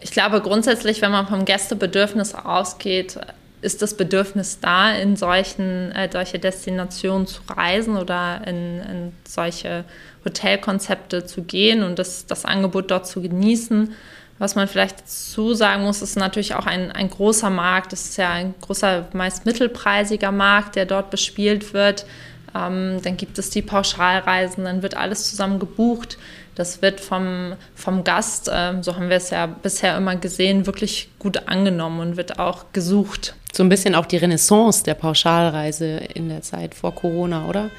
Ich 0.00 0.10
glaube 0.10 0.40
grundsätzlich, 0.40 1.02
wenn 1.02 1.12
man 1.12 1.26
vom 1.26 1.44
Gästebedürfnis 1.44 2.34
ausgeht, 2.34 3.18
ist 3.60 3.80
das 3.80 3.96
Bedürfnis 3.96 4.58
da, 4.60 4.92
in 4.92 5.16
solchen, 5.16 5.92
äh, 5.92 6.08
solche 6.10 6.38
Destinationen 6.38 7.26
zu 7.26 7.40
reisen 7.48 7.96
oder 7.96 8.42
in, 8.46 8.80
in 8.80 9.12
solche 9.24 9.84
Hotelkonzepte 10.24 11.26
zu 11.26 11.42
gehen 11.42 11.82
und 11.82 11.98
das, 11.98 12.26
das 12.26 12.44
Angebot 12.44 12.90
dort 12.90 13.06
zu 13.06 13.20
genießen. 13.20 13.94
Was 14.38 14.54
man 14.54 14.66
vielleicht 14.66 15.02
dazu 15.02 15.54
sagen 15.54 15.84
muss, 15.84 16.02
ist 16.02 16.16
natürlich 16.16 16.54
auch 16.54 16.66
ein, 16.66 16.90
ein 16.90 17.10
großer 17.10 17.50
Markt. 17.50 17.92
Das 17.92 18.06
ist 18.06 18.16
ja 18.16 18.30
ein 18.30 18.54
großer, 18.60 19.06
meist 19.12 19.46
mittelpreisiger 19.46 20.32
Markt, 20.32 20.76
der 20.76 20.86
dort 20.86 21.10
bespielt 21.10 21.74
wird. 21.74 22.06
Ähm, 22.54 23.00
dann 23.02 23.16
gibt 23.16 23.38
es 23.38 23.50
die 23.50 23.62
Pauschalreisen, 23.62 24.64
dann 24.64 24.82
wird 24.82 24.96
alles 24.96 25.30
zusammen 25.30 25.58
gebucht. 25.58 26.18
Das 26.54 26.82
wird 26.82 27.00
vom, 27.00 27.54
vom 27.74 28.04
Gast, 28.04 28.48
äh, 28.48 28.82
so 28.82 28.96
haben 28.96 29.08
wir 29.08 29.16
es 29.16 29.30
ja 29.30 29.46
bisher 29.46 29.96
immer 29.96 30.16
gesehen, 30.16 30.66
wirklich 30.66 31.08
gut 31.18 31.48
angenommen 31.48 32.00
und 32.00 32.16
wird 32.16 32.38
auch 32.38 32.66
gesucht. 32.72 33.34
So 33.52 33.62
ein 33.62 33.68
bisschen 33.68 33.94
auch 33.94 34.06
die 34.06 34.18
Renaissance 34.18 34.82
der 34.82 34.94
Pauschalreise 34.94 35.86
in 36.14 36.28
der 36.28 36.42
Zeit 36.42 36.74
vor 36.74 36.94
Corona, 36.94 37.46
oder? 37.46 37.70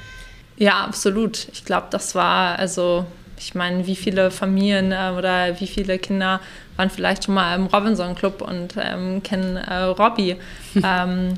Ja, 0.56 0.84
absolut. 0.84 1.48
Ich 1.52 1.64
glaube, 1.64 1.88
das 1.90 2.14
war 2.14 2.58
also 2.58 3.06
ich 3.38 3.54
meine, 3.54 3.86
wie 3.86 3.96
viele 3.96 4.30
Familien 4.30 4.92
äh, 4.92 5.12
oder 5.16 5.60
wie 5.60 5.66
viele 5.66 5.98
Kinder 5.98 6.40
waren 6.76 6.90
vielleicht 6.90 7.24
schon 7.24 7.34
mal 7.34 7.54
im 7.54 7.66
Robinson 7.66 8.14
Club 8.14 8.42
und 8.42 8.74
ähm, 8.80 9.22
kennen 9.22 9.56
äh, 9.56 9.82
Robbie. 9.82 10.36
ähm, 10.82 11.34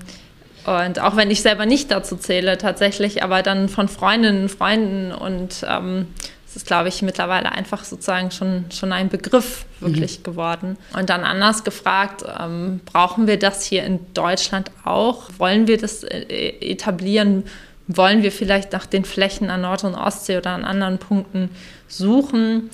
und 0.65 1.01
auch 1.01 1.17
wenn 1.17 1.31
ich 1.31 1.43
selber 1.43 1.65
nicht 1.65 1.91
dazu 1.91 2.17
zähle 2.17 2.59
tatsächlich, 2.59 3.23
aber 3.23 3.43
dann 3.43 3.69
von 3.69 3.89
Freundinnen 3.89 4.43
und 4.43 4.49
Freunden 4.49 5.13
und 5.13 5.65
ähm, 5.69 6.09
es 6.49 6.57
ist, 6.57 6.67
glaube 6.67 6.89
ich, 6.89 7.03
mittlerweile 7.03 7.53
einfach 7.53 7.85
sozusagen 7.85 8.31
schon, 8.31 8.65
schon 8.73 8.93
ein 8.93 9.09
Begriff 9.09 9.67
wirklich 9.81 10.21
mhm. 10.21 10.23
geworden. 10.23 10.79
Und 10.99 11.11
dann 11.11 11.23
anders 11.23 11.65
gefragt, 11.65 12.25
ähm, 12.41 12.81
brauchen 12.85 13.27
wir 13.27 13.39
das 13.39 13.65
hier 13.65 13.85
in 13.85 14.01
Deutschland 14.15 14.71
auch? 14.85 15.29
Wollen 15.39 15.67
wir 15.69 15.77
das 15.77 16.03
äh, 16.03 16.55
etablieren? 16.61 17.45
Wollen 17.89 18.23
wir 18.23 18.33
vielleicht 18.33 18.73
nach 18.73 18.87
den 18.87 19.05
Flächen 19.05 19.49
an 19.49 19.61
Nord- 19.61 19.85
und 19.85 19.95
Ostsee 19.95 20.39
oder 20.39 20.51
an 20.51 20.65
anderen 20.65 20.99
Punkten 20.99 21.51
suchen? 21.87 22.71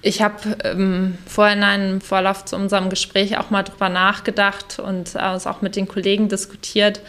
Ich 0.00 0.22
habe 0.22 0.56
ähm, 0.64 1.18
vorher 1.26 1.56
in 1.56 1.62
einem 1.62 2.00
Vorlauf 2.00 2.44
zu 2.44 2.56
unserem 2.56 2.88
Gespräch 2.88 3.36
auch 3.36 3.50
mal 3.50 3.64
drüber 3.64 3.88
nachgedacht 3.88 4.78
und 4.78 5.14
äh, 5.14 5.34
es 5.34 5.46
auch 5.46 5.60
mit 5.60 5.76
den 5.76 5.88
Kollegen 5.88 6.28
diskutiert. 6.28 7.00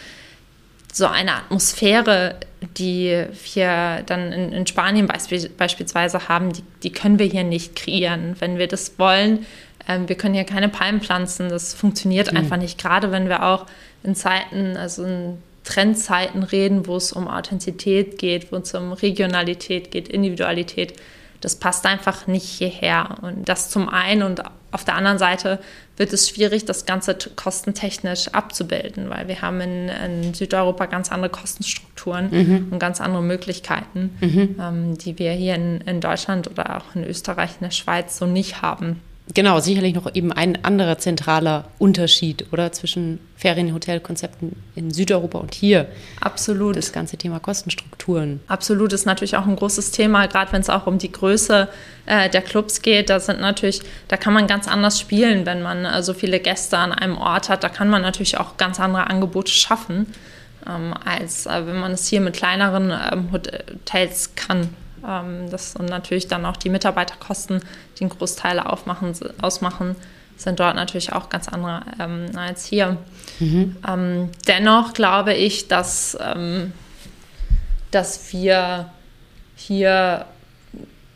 So 0.92 1.06
eine 1.06 1.34
Atmosphäre, 1.34 2.36
die 2.78 3.26
wir 3.54 4.02
dann 4.08 4.34
in, 4.34 4.52
in 4.52 4.68
Spanien 4.68 5.06
beisp 5.06 5.32
beispielsweise 5.56 6.28
haben, 6.28 6.52
die, 6.52 6.64
die, 6.82 6.92
können 6.92 7.20
wir 7.20 7.28
hier 7.28 7.44
nicht 7.44 7.76
kreieren. 7.76 8.36
Wenn 8.40 8.58
wir 8.58 8.68
das 8.68 8.98
wollen, 8.98 9.46
ähm, 9.88 10.10
wir 10.10 10.16
können 10.16 10.34
hier 10.34 10.46
keine 10.46 10.68
Palmen 10.68 11.00
pflanzen, 11.00 11.50
das 11.50 11.76
funktioniert 11.76 12.32
mhm. 12.32 12.40
einfach 12.40 12.58
nicht. 12.58 12.82
Gerade 12.82 13.12
wenn 13.12 13.30
wir 13.30 13.44
auch 13.44 13.68
in 14.04 14.16
Zeiten, 14.16 14.76
also 14.76 15.06
in 15.06 15.38
Trendzeiten 15.70 16.42
reden, 16.42 16.88
wo 16.88 16.96
es 16.96 17.14
um 17.14 17.28
Authentizität 17.28 18.18
geht, 18.18 18.52
wo 18.52 18.56
es 18.56 18.74
um 18.74 18.92
Regionalität 18.92 19.92
geht, 19.92 20.08
Individualität. 20.08 20.94
Das 21.42 21.58
passt 21.58 21.86
einfach 21.86 22.26
nicht 22.26 22.46
hierher. 22.46 23.18
Und 23.22 23.48
das 23.48 23.70
zum 23.70 23.88
einen 23.88 24.24
und 24.24 24.42
auf 24.72 24.84
der 24.84 24.96
anderen 24.96 25.20
Seite 25.20 25.60
wird 25.96 26.12
es 26.12 26.28
schwierig, 26.28 26.66
das 26.66 26.86
Ganze 26.86 27.16
kostentechnisch 27.36 28.30
abzubilden, 28.30 29.12
weil 29.12 29.28
wir 29.28 29.42
haben 29.44 29.62
in, 29.62 29.90
in 29.90 30.34
Südeuropa 30.34 30.88
ganz 30.88 31.12
andere 31.12 31.30
Kostenstrukturen 31.30 32.30
mhm. 32.32 32.68
und 32.72 32.80
ganz 32.80 33.00
andere 33.00 33.22
Möglichkeiten, 33.22 34.18
mhm. 34.22 34.56
ähm, 34.60 34.98
die 34.98 35.20
wir 35.20 35.34
hier 35.34 35.54
in, 35.54 35.82
in 35.82 36.02
Deutschland 36.02 36.50
oder 36.50 36.78
auch 36.78 36.96
in 36.96 37.04
Österreich, 37.04 37.52
in 37.60 37.66
der 37.66 37.72
Schweiz 37.72 38.18
so 38.18 38.26
nicht 38.26 38.64
haben. 38.64 39.02
Genau, 39.36 39.60
sicherlich 39.60 39.94
noch 39.94 40.14
eben 40.16 40.32
ein 40.32 40.64
anderer 40.66 40.98
zentraler 40.98 41.66
Unterschied, 41.78 42.48
oder? 42.52 42.72
Zwischen 42.72 43.20
Ferienhotelkonzepten 43.36 44.56
in 44.76 44.90
Südeuropa 44.92 45.38
und 45.38 45.54
hier. 45.54 45.88
Absolut. 46.20 46.76
Das 46.76 46.92
ganze 46.92 47.16
Thema 47.16 47.40
Kostenstrukturen. 47.40 48.40
Absolut, 48.48 48.92
ist 48.92 49.06
natürlich 49.06 49.38
auch 49.38 49.46
ein 49.46 49.56
großes 49.56 49.92
Thema, 49.92 50.26
gerade 50.26 50.52
wenn 50.52 50.62
es 50.62 50.70
auch 50.70 50.88
um 50.88 50.98
die 50.98 51.12
Größe 51.12 51.70
äh, 52.08 52.30
der 52.30 52.42
Clubs 52.42 52.82
geht. 52.82 53.12
Da 53.12 53.20
sind 53.20 53.40
natürlich, 53.40 53.82
da 54.08 54.18
kann 54.18 54.34
man 54.34 54.48
ganz 54.48 54.68
anders 54.68 55.00
spielen, 55.00 55.46
wenn 55.46 55.62
man 55.62 55.86
äh, 55.86 56.02
so 56.02 56.16
viele 56.16 56.40
Gäste 56.40 56.80
an 56.80 56.92
einem 56.92 57.18
Ort 57.18 57.50
hat. 57.50 57.64
Da 57.64 57.70
kann 57.70 57.88
man 57.88 58.02
natürlich 58.02 58.38
auch 58.38 58.58
ganz 58.58 58.80
andere 58.80 59.08
Angebote 59.08 59.52
schaffen, 59.52 60.08
ähm, 60.68 60.96
als 61.06 61.46
äh, 61.46 61.68
wenn 61.68 61.80
man 61.80 61.92
es 61.92 62.08
hier 62.08 62.22
mit 62.22 62.36
kleineren 62.36 62.92
ähm, 62.92 63.32
Hotels 63.32 64.34
kann. 64.36 64.70
Ähm, 65.08 65.50
das, 65.50 65.76
und 65.76 65.86
natürlich 65.86 66.28
dann 66.28 66.46
auch 66.46 66.58
die 66.58 66.70
Mitarbeiterkosten, 66.70 67.62
die 67.98 68.04
einen 68.04 68.10
Großteil 68.10 68.60
aufmachen, 68.60 69.14
ausmachen, 69.42 69.96
sind 70.38 70.60
dort 70.60 70.76
natürlich 70.76 71.12
auch 71.12 71.30
ganz 71.30 71.48
andere 71.50 71.82
ähm, 72.00 72.28
als 72.36 72.66
hier. 72.66 72.98
Mhm. 73.40 73.76
Ähm, 73.88 74.30
dennoch 74.48 74.94
glaube 74.94 75.34
ich, 75.34 75.68
dass, 75.68 76.18
ähm, 76.22 76.72
dass 77.92 78.32
wir 78.32 78.90
hier 79.56 80.26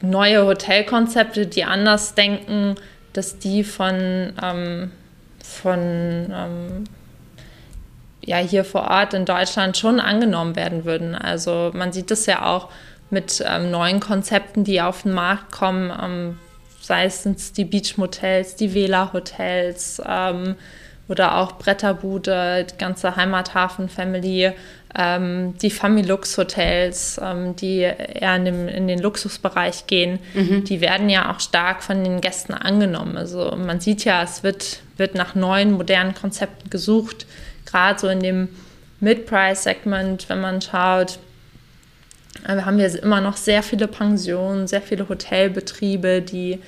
neue 0.01 0.45
Hotelkonzepte, 0.45 1.47
die 1.47 1.63
anders 1.63 2.15
denken, 2.15 2.75
dass 3.13 3.39
die 3.39 3.63
von, 3.63 4.33
ähm, 4.41 4.91
von 5.41 5.79
ähm, 5.79 6.83
ja, 8.25 8.37
hier 8.37 8.65
vor 8.65 8.89
Ort 8.89 9.13
in 9.13 9.25
Deutschland 9.25 9.77
schon 9.77 9.99
angenommen 9.99 10.55
werden 10.55 10.85
würden. 10.85 11.15
Also 11.15 11.71
man 11.73 11.93
sieht 11.93 12.11
es 12.11 12.25
ja 12.25 12.45
auch 12.45 12.69
mit 13.13 13.43
ähm, 13.47 13.71
neuen 13.71 13.99
Konzepten, 13.99 14.65
die 14.65 14.81
auf 14.81 15.03
den 15.03 15.13
Markt 15.13 15.51
kommen, 15.51 15.91
ähm, 16.01 16.39
sei 16.81 17.05
es 17.05 17.53
die 17.53 17.63
Beach-Motels, 17.63 18.55
die 18.57 18.73
Vela-Hotels 18.73 20.01
ähm, 20.05 20.55
oder 21.07 21.37
auch 21.37 21.53
Bretterbude, 21.53 22.65
die 22.69 22.77
ganze 22.77 23.15
Heimathafen-Family, 23.15 24.51
ähm, 24.95 25.57
die 25.61 25.69
Familux-Hotels, 25.69 27.19
ähm, 27.23 27.55
die 27.55 27.79
eher 27.79 28.35
in, 28.35 28.45
dem, 28.45 28.67
in, 28.67 28.87
den 28.87 28.99
Luxusbereich 28.99 29.87
gehen, 29.87 30.19
mhm. 30.33 30.63
die 30.65 30.81
werden 30.81 31.09
ja 31.09 31.31
auch 31.31 31.39
stark 31.39 31.83
von 31.83 32.03
den 32.03 32.19
Gästen 32.19 32.53
angenommen. 32.53 33.17
Also 33.17 33.55
man 33.55 33.79
sieht 33.79 34.03
ja, 34.05 34.21
es 34.23 34.43
wird, 34.43 34.79
wird 34.97 35.15
nach 35.15 35.35
neuen, 35.35 35.71
modernen 35.71 36.13
Konzepten 36.13 36.69
gesucht, 36.69 37.25
gerade 37.65 37.99
so 37.99 38.07
in 38.07 38.19
dem 38.19 38.49
Mid-Price-Segment, 38.99 40.29
wenn 40.29 40.41
man 40.41 40.61
schaut, 40.61 41.19
haben 42.47 42.77
wir 42.77 43.03
immer 43.03 43.21
noch 43.21 43.37
sehr 43.37 43.63
viele 43.63 43.87
Pensionen, 43.87 44.67
sehr 44.67 44.81
viele 44.81 45.07
Hotelbetriebe, 45.07 46.21
die 46.21 46.59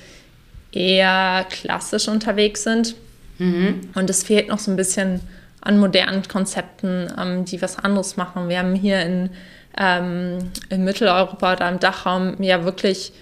eher 0.72 1.46
klassisch 1.50 2.08
unterwegs 2.08 2.62
sind. 2.62 2.94
Mhm. 3.38 3.80
Und 3.94 4.08
es 4.10 4.22
fehlt 4.22 4.48
noch 4.48 4.58
so 4.58 4.70
ein 4.70 4.76
bisschen 4.76 5.20
an 5.60 5.78
modernen 5.78 6.26
Konzepten, 6.28 7.12
ähm, 7.18 7.44
die 7.44 7.60
was 7.60 7.78
anderes 7.78 8.16
machen. 8.16 8.48
Wir 8.48 8.58
haben 8.58 8.74
hier 8.74 9.02
in, 9.02 9.30
ähm, 9.78 10.38
in 10.70 10.84
Mitteleuropa 10.84 11.54
oder 11.54 11.68
im 11.68 11.80
Dachraum 11.80 12.42
ja 12.42 12.64
wirklich 12.64 13.12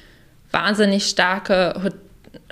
wahnsinnig 0.50 1.06
starke 1.06 1.74
Hotels. 1.76 2.04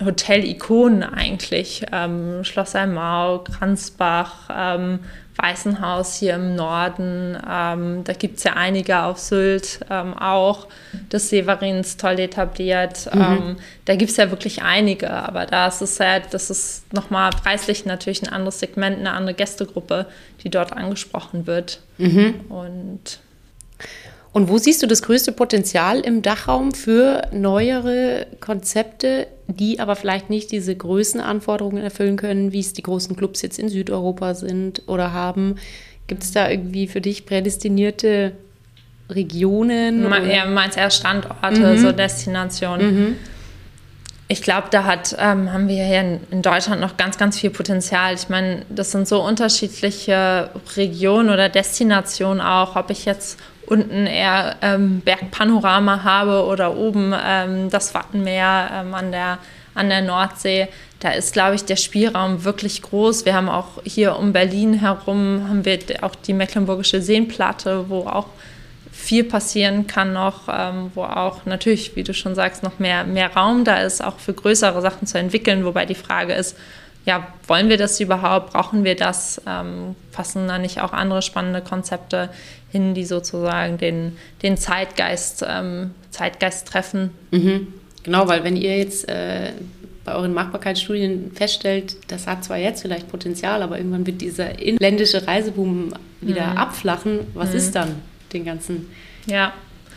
Hotel-Ikonen 0.05 1.03
eigentlich. 1.03 1.85
Ähm, 1.93 2.45
Schloss 2.45 2.75
Almau, 2.75 3.41
Kranzbach, 3.41 4.49
ähm, 4.55 5.01
Weißenhaus 5.37 6.17
hier 6.17 6.35
im 6.35 6.55
Norden. 6.55 7.39
Ähm, 7.49 8.05
da 8.05 8.13
gibt 8.13 8.39
es 8.39 8.45
ja 8.45 8.53
einige 8.53 9.03
auf 9.03 9.19
Sylt 9.19 9.81
ähm, 9.91 10.15
auch. 10.15 10.69
Das 11.09 11.31
Severins 11.31 11.97
toll 11.97 12.19
etabliert. 12.21 13.09
Mhm. 13.15 13.21
Ähm, 13.21 13.57
da 13.87 13.97
gibt 13.97 14.11
es 14.11 14.17
ja 14.17 14.31
wirklich 14.31 14.63
einige, 14.63 15.11
aber 15.11 15.47
da 15.47 15.69
ist 15.69 15.81
es 15.81 15.99
halt, 15.99 16.33
das 16.33 16.51
ist 16.51 16.93
nochmal 16.93 17.31
preislich 17.31 17.87
natürlich 17.87 18.23
ein 18.23 18.33
anderes 18.33 18.61
Segment, 18.61 18.99
eine 18.99 19.13
andere 19.13 19.35
Gästegruppe, 19.35 20.07
die 20.45 20.51
dort 20.51 20.73
angesprochen 20.73 21.47
wird. 21.47 21.81
Mhm. 21.99 22.41
Und 22.49 23.21
und 24.33 24.49
wo 24.49 24.57
siehst 24.57 24.83
du 24.83 24.87
das 24.87 25.03
größte 25.03 25.33
Potenzial 25.33 26.01
im 26.01 26.23
Dachraum 26.23 26.73
für 26.73 27.29
neuere 27.33 28.27
Konzepte, 28.41 29.27
die 29.47 29.79
aber 29.79 29.95
vielleicht 29.95 30.31
nicht 30.31 30.51
diese 30.51 30.75
Größenanforderungen 30.75 31.83
erfüllen 31.83 32.17
können, 32.17 32.53
wie 32.53 32.61
es 32.61 32.73
die 32.73 32.83
großen 32.83 33.15
Clubs 33.15 33.43
jetzt 33.43 33.59
in 33.59 33.69
Südeuropa 33.69 34.35
sind 34.35 34.83
oder 34.87 35.13
haben? 35.13 35.57
Gibt 36.07 36.23
es 36.23 36.33
da 36.33 36.49
irgendwie 36.49 36.89
für 36.89 37.03
dich 37.03 37.27
prädestinierte 37.27 38.33
Regionen? 39.11 40.09
Man, 40.09 40.29
ja, 40.29 40.47
meinst 40.47 40.79
eher 40.79 40.91
Standorte, 40.91 41.61
mhm. 41.61 41.79
so 41.79 41.93
Destinationen. 41.93 42.95
Mhm. 42.95 43.17
Ich 44.29 44.41
glaube, 44.41 44.69
da 44.71 44.85
hat, 44.85 45.15
ähm, 45.19 45.53
haben 45.53 45.69
wir 45.69 45.85
hier 45.85 46.01
in, 46.01 46.21
in, 46.31 46.41
Deutschland 46.41 46.81
noch 46.81 46.97
ganz, 46.97 47.19
ganz 47.19 47.39
viel 47.39 47.51
Potenzial. 47.51 48.15
Ich 48.15 48.31
meine, 48.31 48.65
das 48.71 48.91
sind 48.93 49.07
so 49.07 49.23
unterschiedliche 49.23 50.49
Regionen 50.77 51.29
oder 51.29 51.51
Destinationen 51.51 52.41
auch, 52.41 52.75
ob 52.77 52.89
ich 52.89 53.05
jetzt 53.05 53.39
unten 53.73 54.07
eher 54.07 54.57
ähm, 54.61 55.01
Bergpanorama 55.01 56.05
habe 56.05 56.45
oder 56.45 56.77
oben 56.77 57.15
ähm, 57.25 57.71
das 57.71 57.95
Wattenmeer 57.95 58.71
ähm, 58.73 58.95
an, 58.95 59.11
der, 59.11 59.39
an 59.75 59.89
der 59.89 60.03
Nordsee, 60.03 60.69
da 61.01 61.11
ist, 61.11 61.33
glaube 61.33 61.55
ich, 61.55 61.65
der 61.65 61.77
Spielraum 61.77 62.45
wirklich 62.45 62.83
groß. 62.83 63.25
Wir 63.25 63.35
haben 63.35 63.49
auch 63.49 63.83
hier 63.85 64.17
um 64.17 64.33
Berlin 64.33 64.75
herum, 64.75 65.49
haben 65.49 65.65
wir 65.65 65.79
auch 66.03 66.15
die 66.15 66.35
Mecklenburgische 66.35 67.01
Seenplatte, 67.01 67.87
wo 67.89 68.01
auch 68.01 68.27
viel 68.93 69.25
passieren 69.25 69.87
kann 69.87 70.13
noch, 70.13 70.43
ähm, 70.49 70.93
wo 70.95 71.03
auch 71.05 71.47
natürlich, 71.47 71.97
wie 71.97 72.05
du 72.05 72.13
schon 72.13 72.35
sagst, 72.35 72.63
noch 72.63 72.79
mehr, 72.79 73.05
mehr 73.05 73.35
Raum 73.35 73.65
da 73.65 73.79
ist, 73.79 74.05
auch 74.05 74.19
für 74.19 74.35
größere 74.35 74.83
Sachen 74.83 75.07
zu 75.07 75.19
entwickeln, 75.19 75.65
wobei 75.65 75.87
die 75.87 75.95
Frage 75.95 76.35
ist, 76.35 76.57
ja, 77.05 77.27
wollen 77.47 77.69
wir 77.69 77.77
das 77.77 77.99
überhaupt? 78.01 78.53
Brauchen 78.53 78.85
wir 78.85 78.95
das? 78.95 79.41
Ähm, 79.47 79.97
passen 80.13 80.47
da 80.47 80.59
nicht 80.59 80.81
auch 80.81 80.93
andere 80.93 81.23
spannende 81.23 81.61
Konzepte 81.61 82.31
hin, 82.71 82.95
die 82.95 83.05
sozusagen 83.05 83.79
den, 83.79 84.17
den 84.43 84.57
Zeitgeist, 84.57 85.45
ähm, 85.49 85.93
Zeitgeist 86.11 86.69
treffen? 86.69 87.11
Mhm. 87.31 87.69
Genau, 88.05 88.29
weil 88.29 88.45
wenn 88.45 88.57
ihr 88.57 88.79
jetzt 88.79 89.09
äh, 89.09 89.53
bei 90.05 90.15
euren 90.15 90.35
Machbarkeitsstudien 90.35 91.33
feststellt, 91.33 91.97
das 92.09 92.27
hat 92.27 92.45
zwar 92.45 92.59
jetzt 92.59 92.83
vielleicht 92.83 93.09
Potenzial, 93.09 93.63
aber 93.63 93.79
irgendwann 93.79 94.07
wird 94.07 94.21
dieser 94.21 94.59
inländische 94.59 95.27
Reiseboom 95.27 95.93
wieder 96.21 96.53
mhm. 96.53 96.57
abflachen, 96.57 97.21
was 97.35 97.51
mhm. 97.51 97.57
ist 97.57 97.75
dann 97.75 97.97
den 98.33 98.45
ganzen 98.45 98.89
ja. 99.27 99.53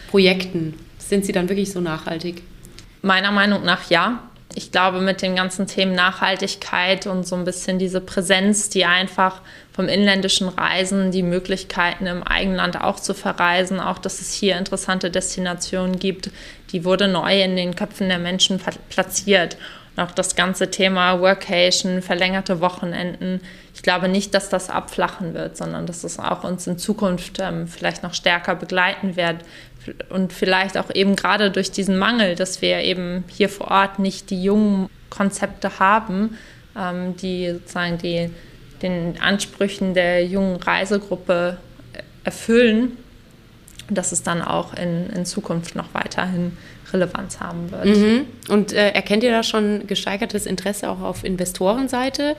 Projekten? 0.09 0.73
Sind 0.97 1.25
sie 1.25 1.31
dann 1.31 1.49
wirklich 1.49 1.71
so 1.71 1.81
nachhaltig? 1.81 2.41
Meiner 3.01 3.31
Meinung 3.31 3.63
nach 3.63 3.89
ja 3.89 4.23
ich 4.55 4.71
glaube, 4.71 5.01
mit 5.01 5.21
den 5.21 5.35
ganzen 5.35 5.67
Themen 5.67 5.93
Nachhaltigkeit 5.93 7.07
und 7.07 7.27
so 7.27 7.35
ein 7.35 7.43
bisschen 7.43 7.77
diese 7.77 7.99
Präsenz, 7.99 8.69
die 8.69 8.85
einfach 8.85 9.41
vom 9.73 9.89
inländischen 9.89 10.47
Reisen, 10.47 11.11
die 11.11 11.23
Möglichkeiten 11.23 12.07
im 12.07 12.23
eigenen 12.23 12.55
Land 12.55 12.79
auch 12.79 12.97
zu 12.97 13.13
verreisen, 13.13 13.81
auch 13.81 13.99
dass 13.99 14.21
es 14.21 14.33
hier 14.33 14.57
interessante 14.57 15.11
Destinationen 15.11 15.99
gibt, 15.99 16.29
die 16.71 16.85
wurde 16.85 17.09
neu 17.09 17.41
in 17.41 17.57
den 17.57 17.75
Köpfen 17.75 18.07
der 18.07 18.17
Menschen 18.17 18.61
platziert. 18.89 19.57
Und 19.95 20.03
auch 20.03 20.11
das 20.11 20.35
ganze 20.37 20.71
Thema 20.71 21.19
Workation, 21.19 22.01
verlängerte 22.01 22.61
Wochenenden. 22.61 23.41
Ich 23.73 23.81
glaube 23.81 24.07
nicht, 24.07 24.33
dass 24.33 24.49
das 24.49 24.69
abflachen 24.69 25.33
wird, 25.33 25.57
sondern 25.57 25.85
dass 25.85 26.05
es 26.05 26.17
auch 26.17 26.45
uns 26.45 26.65
in 26.67 26.77
Zukunft 26.77 27.39
ähm, 27.39 27.67
vielleicht 27.67 28.03
noch 28.03 28.13
stärker 28.13 28.55
begleiten 28.55 29.17
wird, 29.17 29.37
und 30.09 30.33
vielleicht 30.33 30.77
auch 30.77 30.93
eben 30.93 31.15
gerade 31.15 31.51
durch 31.51 31.71
diesen 31.71 31.97
Mangel, 31.97 32.35
dass 32.35 32.61
wir 32.61 32.79
eben 32.79 33.23
hier 33.27 33.49
vor 33.49 33.69
Ort 33.71 33.99
nicht 33.99 34.29
die 34.29 34.41
jungen 34.41 34.89
Konzepte 35.09 35.79
haben, 35.79 36.37
ähm, 36.77 37.15
die 37.17 37.51
sozusagen 37.51 37.97
die, 37.97 38.29
den 38.81 39.19
Ansprüchen 39.19 39.93
der 39.93 40.25
jungen 40.25 40.57
Reisegruppe 40.57 41.57
erfüllen, 42.23 42.97
dass 43.89 44.11
es 44.11 44.23
dann 44.23 44.41
auch 44.41 44.73
in, 44.73 45.09
in 45.11 45.25
Zukunft 45.25 45.75
noch 45.75 45.93
weiterhin 45.93 46.57
Relevanz 46.91 47.39
haben 47.39 47.71
wird. 47.71 47.85
Mhm. 47.85 48.25
Und 48.49 48.73
äh, 48.73 48.89
erkennt 48.89 49.23
ihr 49.23 49.31
da 49.31 49.43
schon 49.43 49.87
gesteigertes 49.87 50.45
Interesse 50.45 50.89
auch 50.89 51.01
auf 51.01 51.23
Investorenseite? 51.23 52.35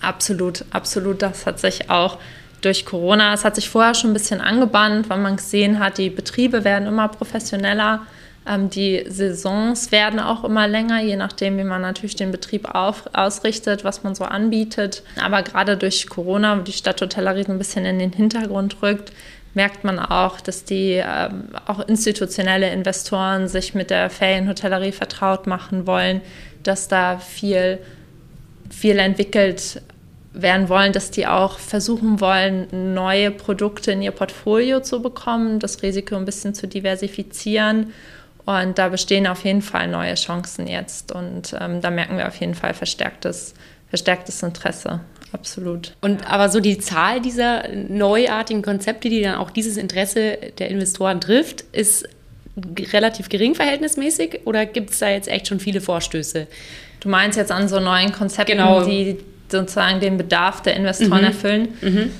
Absolut, 0.00 0.64
absolut. 0.70 1.22
Das 1.22 1.46
hat 1.46 1.60
sich 1.60 1.90
auch 1.90 2.18
durch 2.60 2.84
Corona. 2.84 3.34
Es 3.34 3.44
hat 3.44 3.54
sich 3.56 3.68
vorher 3.68 3.94
schon 3.94 4.10
ein 4.10 4.14
bisschen 4.14 4.40
angebahnt, 4.40 5.08
weil 5.10 5.18
man 5.18 5.36
gesehen 5.36 5.78
hat, 5.78 5.98
die 5.98 6.10
Betriebe 6.10 6.64
werden 6.64 6.86
immer 6.86 7.08
professioneller. 7.08 8.02
Ähm, 8.46 8.70
die 8.70 9.04
Saisons 9.08 9.92
werden 9.92 10.20
auch 10.20 10.44
immer 10.44 10.66
länger, 10.66 11.02
je 11.02 11.16
nachdem, 11.16 11.58
wie 11.58 11.64
man 11.64 11.82
natürlich 11.82 12.16
den 12.16 12.32
Betrieb 12.32 12.74
auf, 12.74 13.08
ausrichtet, 13.12 13.84
was 13.84 14.02
man 14.02 14.14
so 14.14 14.24
anbietet. 14.24 15.02
Aber 15.22 15.42
gerade 15.42 15.76
durch 15.76 16.08
Corona, 16.08 16.58
wo 16.58 16.62
die 16.62 16.72
Stadthotellerie 16.72 17.44
so 17.44 17.52
ein 17.52 17.58
bisschen 17.58 17.84
in 17.84 17.98
den 17.98 18.12
Hintergrund 18.12 18.82
rückt, 18.82 19.12
merkt 19.54 19.84
man 19.84 19.98
auch, 19.98 20.40
dass 20.40 20.64
die 20.64 21.02
ähm, 21.04 21.48
auch 21.66 21.80
institutionelle 21.88 22.70
Investoren 22.70 23.48
sich 23.48 23.74
mit 23.74 23.90
der 23.90 24.08
Ferienhotellerie 24.08 24.92
vertraut 24.92 25.46
machen 25.46 25.86
wollen, 25.86 26.20
dass 26.62 26.88
da 26.88 27.18
viel, 27.18 27.78
viel 28.70 28.98
entwickelt 28.98 29.82
werden 30.32 30.68
wollen, 30.68 30.92
dass 30.92 31.10
die 31.10 31.26
auch 31.26 31.58
versuchen 31.58 32.20
wollen, 32.20 32.94
neue 32.94 33.30
Produkte 33.30 33.92
in 33.92 34.02
ihr 34.02 34.12
Portfolio 34.12 34.80
zu 34.80 35.02
bekommen, 35.02 35.58
das 35.58 35.82
Risiko 35.82 36.16
ein 36.16 36.24
bisschen 36.24 36.54
zu 36.54 36.68
diversifizieren. 36.68 37.92
Und 38.46 38.78
da 38.78 38.88
bestehen 38.88 39.26
auf 39.26 39.44
jeden 39.44 39.62
Fall 39.62 39.88
neue 39.88 40.14
Chancen 40.14 40.66
jetzt. 40.66 41.12
Und 41.12 41.54
ähm, 41.60 41.80
da 41.80 41.90
merken 41.90 42.16
wir 42.16 42.26
auf 42.28 42.36
jeden 42.36 42.54
Fall 42.54 42.74
verstärktes, 42.74 43.54
verstärktes 43.88 44.42
Interesse. 44.42 45.00
Absolut. 45.32 45.94
Und 46.00 46.28
aber 46.28 46.48
so 46.48 46.60
die 46.60 46.78
Zahl 46.78 47.20
dieser 47.20 47.68
neuartigen 47.68 48.62
Konzepte, 48.62 49.08
die 49.08 49.22
dann 49.22 49.36
auch 49.36 49.50
dieses 49.50 49.76
Interesse 49.76 50.38
der 50.58 50.68
Investoren 50.68 51.20
trifft, 51.20 51.62
ist 51.72 52.08
relativ 52.92 53.28
gering 53.28 53.54
verhältnismäßig 53.54 54.40
oder 54.44 54.66
gibt 54.66 54.90
es 54.90 54.98
da 54.98 55.08
jetzt 55.08 55.28
echt 55.28 55.48
schon 55.48 55.60
viele 55.60 55.80
Vorstöße? 55.80 56.46
Du 57.00 57.08
meinst 57.08 57.38
jetzt 57.38 57.52
an 57.52 57.68
so 57.68 57.80
neuen 57.80 58.12
Konzepten, 58.12 58.58
genau. 58.58 58.84
die 58.84 59.18
sozusagen 59.50 60.00
den 60.00 60.16
Bedarf 60.16 60.62
der 60.62 60.76
Investoren 60.76 61.20
mhm. 61.20 61.26
erfüllen. 61.26 61.68
Mhm. 61.80 62.10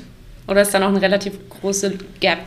Oder 0.48 0.62
ist 0.62 0.72
da 0.72 0.78
noch 0.78 0.88
ein 0.88 0.96
relativ 0.96 1.34
große 1.48 1.98
Gap? 2.20 2.40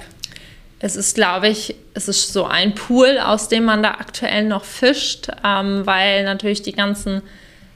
Es 0.79 0.97
ist, 0.97 1.15
glaube 1.15 1.47
ich, 1.47 1.75
es 1.93 2.09
ist 2.09 2.33
so 2.33 2.45
ein 2.45 2.75
Pool, 2.75 3.17
aus 3.17 3.47
dem 3.47 3.63
man 3.63 3.81
da 3.83 3.91
aktuell 3.91 4.43
noch 4.43 4.65
fischt, 4.65 5.29
ähm, 5.45 5.85
weil 5.85 6.25
natürlich 6.25 6.61
die 6.61 6.73
ganzen 6.73 7.21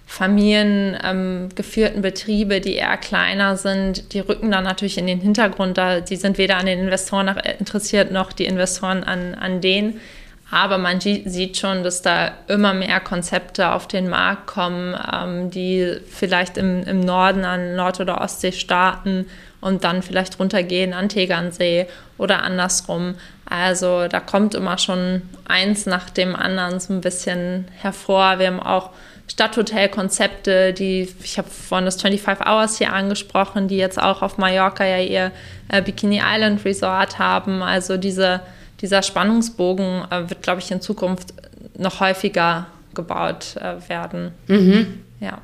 familiengeführten 0.05 1.97
ähm, 1.97 2.01
Betriebe, 2.01 2.61
die 2.61 2.75
eher 2.75 2.97
kleiner 2.97 3.57
sind, 3.57 4.13
die 4.13 4.19
rücken 4.19 4.51
dann 4.51 4.63
natürlich 4.63 4.97
in 4.97 5.05
den 5.05 5.19
Hintergrund. 5.19 5.77
Da, 5.77 5.99
die 5.99 6.15
sind 6.15 6.37
weder 6.37 6.57
an 6.57 6.65
den 6.65 6.79
Investoren 6.79 7.27
interessiert, 7.59 8.11
noch 8.11 8.33
die 8.33 8.45
Investoren 8.45 9.03
an, 9.03 9.35
an 9.35 9.61
denen. 9.61 9.99
Aber 10.49 10.77
man 10.77 11.01
sieht 11.01 11.57
schon, 11.57 11.83
dass 11.83 12.01
da 12.01 12.31
immer 12.47 12.73
mehr 12.73 13.01
Konzepte 13.01 13.71
auf 13.71 13.87
den 13.87 14.07
Markt 14.07 14.47
kommen, 14.47 14.95
ähm, 15.13 15.51
die 15.51 15.97
vielleicht 16.09 16.57
im, 16.57 16.83
im 16.83 17.01
Norden 17.01 17.43
an 17.43 17.75
Nord- 17.75 17.99
oder 17.99 18.21
Ostsee 18.21 18.53
starten 18.53 19.25
und 19.59 19.83
dann 19.83 20.01
vielleicht 20.01 20.39
runtergehen 20.39 20.93
an 20.93 21.09
Tegernsee 21.09 21.87
oder 22.17 22.43
andersrum. 22.43 23.15
Also 23.49 24.07
da 24.07 24.21
kommt 24.21 24.55
immer 24.55 24.77
schon 24.77 25.21
eins 25.45 25.85
nach 25.85 26.09
dem 26.09 26.35
anderen 26.35 26.79
so 26.79 26.93
ein 26.93 27.01
bisschen 27.01 27.67
hervor. 27.81 28.39
Wir 28.39 28.47
haben 28.47 28.61
auch 28.61 28.91
Stadthotelkonzepte, 29.29 30.71
die, 30.71 31.13
ich 31.21 31.37
habe 31.37 31.49
vorhin 31.49 31.85
das 31.85 32.01
25 32.01 32.45
Hours 32.47 32.77
hier 32.77 32.93
angesprochen, 32.93 33.67
die 33.67 33.75
jetzt 33.75 34.01
auch 34.01 34.21
auf 34.21 34.37
Mallorca 34.37 34.85
ja 34.85 34.99
ihr 34.99 35.31
äh, 35.67 35.81
Bikini 35.81 36.21
Island 36.23 36.63
Resort 36.63 37.19
haben. 37.19 37.61
Also 37.61 37.97
diese 37.97 38.39
dieser 38.81 39.01
Spannungsbogen 39.01 40.03
äh, 40.11 40.29
wird, 40.29 40.41
glaube 40.41 40.61
ich, 40.61 40.71
in 40.71 40.81
Zukunft 40.81 41.33
noch 41.77 41.99
häufiger 41.99 42.67
gebaut 42.93 43.55
äh, 43.57 43.89
werden. 43.89 44.31
Mhm. 44.47 45.03
Ja. 45.19 45.39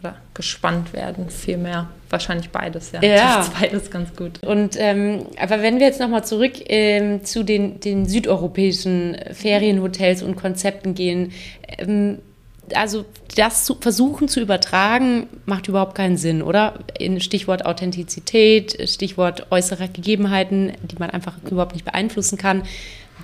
Oder 0.00 0.16
gespannt 0.34 0.92
werden, 0.92 1.30
vielmehr. 1.30 1.88
Wahrscheinlich 2.10 2.50
beides, 2.50 2.92
ja. 2.92 3.02
Ja. 3.02 3.46
beides 3.60 3.90
ganz 3.90 4.14
gut. 4.14 4.42
Und 4.44 4.76
ähm, 4.78 5.26
aber 5.40 5.62
wenn 5.62 5.78
wir 5.78 5.86
jetzt 5.86 6.00
nochmal 6.00 6.24
zurück 6.24 6.52
ähm, 6.66 7.24
zu 7.24 7.44
den, 7.44 7.80
den 7.80 8.06
südeuropäischen 8.06 9.16
Ferienhotels 9.32 10.22
und 10.22 10.36
Konzepten 10.36 10.94
gehen, 10.94 11.32
ähm, 11.78 12.18
also 12.76 13.04
das 13.36 13.64
zu 13.64 13.76
versuchen 13.80 14.28
zu 14.28 14.40
übertragen, 14.40 15.28
macht 15.46 15.68
überhaupt 15.68 15.94
keinen 15.94 16.16
Sinn, 16.16 16.42
oder? 16.42 16.80
In 16.98 17.20
Stichwort 17.20 17.66
Authentizität, 17.66 18.88
Stichwort 18.88 19.46
äußere 19.50 19.88
Gegebenheiten, 19.88 20.72
die 20.82 20.96
man 20.98 21.10
einfach 21.10 21.34
überhaupt 21.48 21.74
nicht 21.74 21.84
beeinflussen 21.84 22.38
kann. 22.38 22.62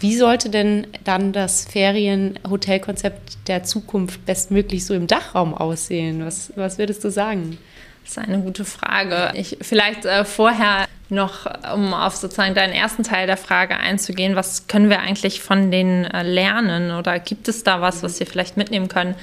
Wie 0.01 0.17
sollte 0.17 0.51
denn 0.51 0.87
dann 1.05 1.33
das 1.33 1.65
Ferienhotelkonzept 1.65 3.49
der 3.49 3.65
Zukunft 3.65 4.27
bestmöglich 4.27 4.85
so 4.85 4.95
im 4.95 5.07
Dachraum 5.07 5.55
aussehen? 5.55 6.25
Was, 6.25 6.53
was 6.55 6.79
würdest 6.79 7.03
du 7.03 7.11
sagen? 7.11 7.59
Das 8.03 8.13
ist 8.13 8.19
eine 8.19 8.41
gute 8.41 8.65
Frage. 8.65 9.33
Ich, 9.35 9.57
vielleicht 9.63 10.05
äh, 10.05 10.25
vorher 10.25 10.87
noch, 11.09 11.47
um 11.73 11.95
auf 11.95 12.17
sozusagen 12.17 12.55
deinen 12.55 12.73
ersten 12.73 13.03
Teil 13.03 13.27
der 13.27 13.37
Frage 13.37 13.77
einzugehen, 13.77 14.37
was 14.37 14.67
können 14.67 14.91
wir 14.91 15.01
eigentlich 15.01 15.41
von 15.41 15.71
denen 15.71 16.05
äh, 16.05 16.23
lernen 16.23 16.91
oder 16.91 17.19
gibt 17.19 17.49
es 17.49 17.63
da 17.63 17.81
was, 17.81 18.03
was 18.03 18.19
wir 18.19 18.27
vielleicht 18.27 18.57
mitnehmen 18.57 18.89
können? 18.89 19.15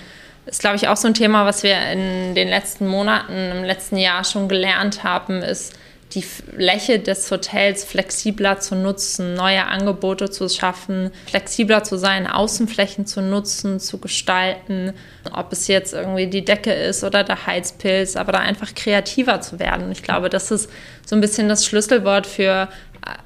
Ist, 0.45 0.61
glaube 0.61 0.75
ich, 0.75 0.87
auch 0.87 0.97
so 0.97 1.07
ein 1.07 1.13
Thema, 1.13 1.45
was 1.45 1.63
wir 1.63 1.77
in 1.91 2.35
den 2.35 2.49
letzten 2.49 2.87
Monaten, 2.87 3.33
im 3.33 3.63
letzten 3.63 3.97
Jahr 3.97 4.23
schon 4.23 4.49
gelernt 4.49 5.03
haben, 5.03 5.41
ist, 5.41 5.73
die 6.15 6.21
Fläche 6.21 6.99
des 6.99 7.29
Hotels 7.31 7.83
flexibler 7.83 8.59
zu 8.59 8.75
nutzen, 8.75 9.33
neue 9.33 9.65
Angebote 9.65 10.29
zu 10.29 10.47
schaffen, 10.49 11.11
flexibler 11.27 11.83
zu 11.83 11.97
sein, 11.97 12.27
Außenflächen 12.27 13.05
zu 13.05 13.21
nutzen, 13.21 13.79
zu 13.79 13.97
gestalten, 13.97 14.93
ob 15.33 15.51
es 15.51 15.67
jetzt 15.67 15.93
irgendwie 15.93 16.27
die 16.27 16.45
Decke 16.45 16.73
ist 16.73 17.03
oder 17.03 17.23
der 17.23 17.47
Heizpilz, 17.47 18.15
aber 18.15 18.33
da 18.33 18.39
einfach 18.39 18.75
kreativer 18.75 19.41
zu 19.41 19.59
werden. 19.59 19.91
Ich 19.91 20.03
glaube, 20.03 20.29
das 20.29 20.51
ist 20.51 20.69
so 21.05 21.15
ein 21.15 21.21
bisschen 21.21 21.49
das 21.49 21.65
Schlüsselwort 21.65 22.27
für 22.27 22.69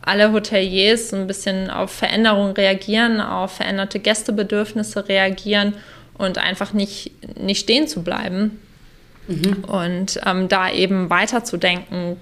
alle 0.02 0.32
Hoteliers, 0.32 1.10
so 1.10 1.18
ein 1.18 1.28
bisschen 1.28 1.70
auf 1.70 1.92
Veränderungen 1.92 2.54
reagieren, 2.54 3.22
auf 3.22 3.58
veränderte 3.58 4.00
Gästebedürfnisse 4.00 5.08
reagieren 5.08 5.76
und 6.18 6.38
einfach 6.38 6.74
nicht, 6.74 7.12
nicht 7.38 7.62
stehen 7.62 7.88
zu 7.88 8.04
bleiben. 8.04 8.60
Mhm. 9.28 9.64
Und 9.66 10.20
ähm, 10.26 10.48
da 10.48 10.72
eben 10.72 11.10
weiterzudenken, 11.10 12.18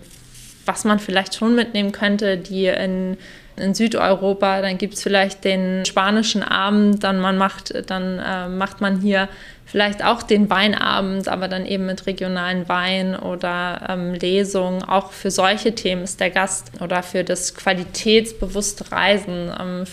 was 0.66 0.84
man 0.84 1.00
vielleicht 1.00 1.36
schon 1.36 1.56
mitnehmen 1.56 1.92
könnte, 1.92 2.38
die 2.38 2.66
in, 2.68 3.18
in 3.56 3.74
Südeuropa, 3.74 4.62
dann 4.62 4.78
gibt 4.78 4.96
es 4.96 5.04
vielleicht 5.04 5.44
den 5.44 5.86
spanischen 5.86 6.44
Abend, 6.44 7.04
dann 7.04 7.20
man 7.20 7.38
macht, 7.38 7.90
dann 7.90 8.20
äh, 8.20 8.50
macht 8.50 8.82
man 8.82 9.00
hier 9.02 9.30
vielleicht 9.66 10.04
auch 10.04 10.24
den 10.24 10.50
Weinabend, 10.50 11.28
aber 11.28 11.48
dann 11.48 11.66
eben 11.66 11.86
mit 11.86 12.06
regionalen 12.06 12.70
Wein 12.70 13.16
oder 13.16 13.88
ähm, 13.90 14.14
Lesungen. 14.14 14.84
Auch 14.84 15.12
für 15.12 15.32
solche 15.32 15.74
Themen 15.76 16.04
ist 16.04 16.20
der 16.20 16.30
Gast 16.30 16.72
oder 16.82 17.04
für 17.04 17.24
das 17.24 17.56
qualitätsbewusste 17.56 18.92
Reisen, 18.92 19.52
ähm, 19.60 19.84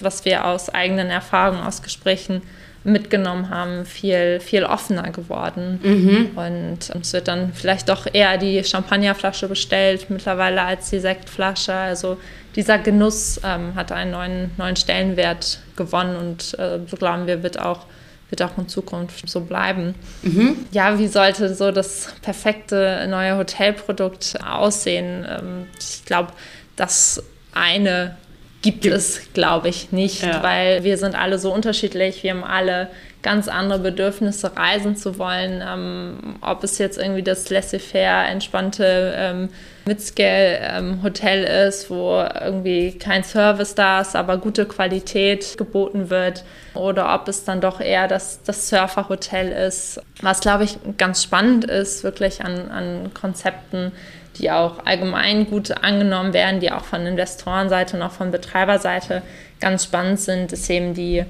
was 0.00 0.24
wir 0.24 0.44
aus 0.46 0.68
eigenen 0.68 1.10
Erfahrungen, 1.10 1.62
aus 1.62 1.82
Gesprächen 1.82 2.42
mitgenommen 2.84 3.48
haben, 3.48 3.86
viel, 3.86 4.40
viel 4.40 4.64
offener 4.64 5.10
geworden. 5.10 5.80
Mhm. 5.82 6.30
Und 6.36 7.00
es 7.00 7.12
wird 7.14 7.28
dann 7.28 7.52
vielleicht 7.54 7.88
doch 7.88 8.06
eher 8.12 8.36
die 8.36 8.62
Champagnerflasche 8.62 9.48
bestellt 9.48 10.10
mittlerweile 10.10 10.62
als 10.62 10.90
die 10.90 11.00
Sektflasche. 11.00 11.72
Also 11.72 12.18
dieser 12.54 12.78
Genuss 12.78 13.40
ähm, 13.42 13.74
hat 13.74 13.90
einen 13.90 14.10
neuen, 14.10 14.50
neuen 14.58 14.76
Stellenwert 14.76 15.60
gewonnen 15.76 16.16
und 16.16 16.58
äh, 16.58 16.80
so 16.86 16.96
glauben 16.98 17.26
wir, 17.26 17.42
wird 17.42 17.58
auch, 17.58 17.86
wird 18.28 18.42
auch 18.42 18.56
in 18.58 18.68
Zukunft 18.68 19.28
so 19.28 19.40
bleiben. 19.40 19.94
Mhm. 20.22 20.56
Ja, 20.70 20.98
wie 20.98 21.08
sollte 21.08 21.54
so 21.54 21.72
das 21.72 22.14
perfekte 22.20 23.06
neue 23.08 23.38
Hotelprodukt 23.38 24.34
aussehen? 24.46 25.26
Ähm, 25.26 25.66
ich 25.80 26.04
glaube, 26.04 26.32
das 26.76 27.22
eine 27.54 28.16
gibt 28.64 28.86
es, 28.86 29.20
glaube 29.34 29.68
ich, 29.68 29.92
nicht, 29.92 30.22
ja. 30.22 30.42
weil 30.42 30.84
wir 30.84 30.96
sind 30.96 31.14
alle 31.14 31.38
so 31.38 31.52
unterschiedlich. 31.52 32.22
Wir 32.22 32.30
haben 32.30 32.44
alle 32.44 32.88
ganz 33.20 33.46
andere 33.46 33.78
Bedürfnisse, 33.78 34.56
reisen 34.56 34.96
zu 34.96 35.18
wollen. 35.18 35.62
Ähm, 35.62 36.36
ob 36.40 36.64
es 36.64 36.78
jetzt 36.78 36.96
irgendwie 36.96 37.22
das 37.22 37.50
laissez-faire, 37.50 38.26
entspannte 38.26 39.12
ähm, 39.16 39.48
Mid-Scale-Hotel 39.84 41.44
ähm, 41.46 41.68
ist, 41.68 41.90
wo 41.90 42.26
irgendwie 42.42 42.96
kein 42.96 43.22
Service 43.22 43.74
da 43.74 44.00
ist, 44.00 44.16
aber 44.16 44.38
gute 44.38 44.64
Qualität 44.64 45.58
geboten 45.58 46.08
wird. 46.08 46.42
Oder 46.72 47.14
ob 47.14 47.28
es 47.28 47.44
dann 47.44 47.60
doch 47.60 47.82
eher 47.82 48.08
das, 48.08 48.42
das 48.44 48.70
Surfer-Hotel 48.70 49.52
ist. 49.52 50.00
Was, 50.22 50.40
glaube 50.40 50.64
ich, 50.64 50.78
ganz 50.96 51.22
spannend 51.22 51.66
ist, 51.66 52.02
wirklich 52.02 52.42
an, 52.42 52.70
an 52.70 53.10
Konzepten 53.12 53.92
die 54.38 54.50
auch 54.50 54.84
allgemein 54.84 55.46
gut 55.48 55.70
angenommen 55.70 56.32
werden, 56.32 56.60
die 56.60 56.72
auch 56.72 56.84
von 56.84 57.06
Investorenseite 57.06 57.96
und 57.96 58.02
auch 58.02 58.12
von 58.12 58.30
Betreiberseite 58.30 59.22
ganz 59.60 59.84
spannend 59.84 60.20
sind, 60.20 60.52
ist 60.52 60.68
eben 60.70 60.94
die, 60.94 61.24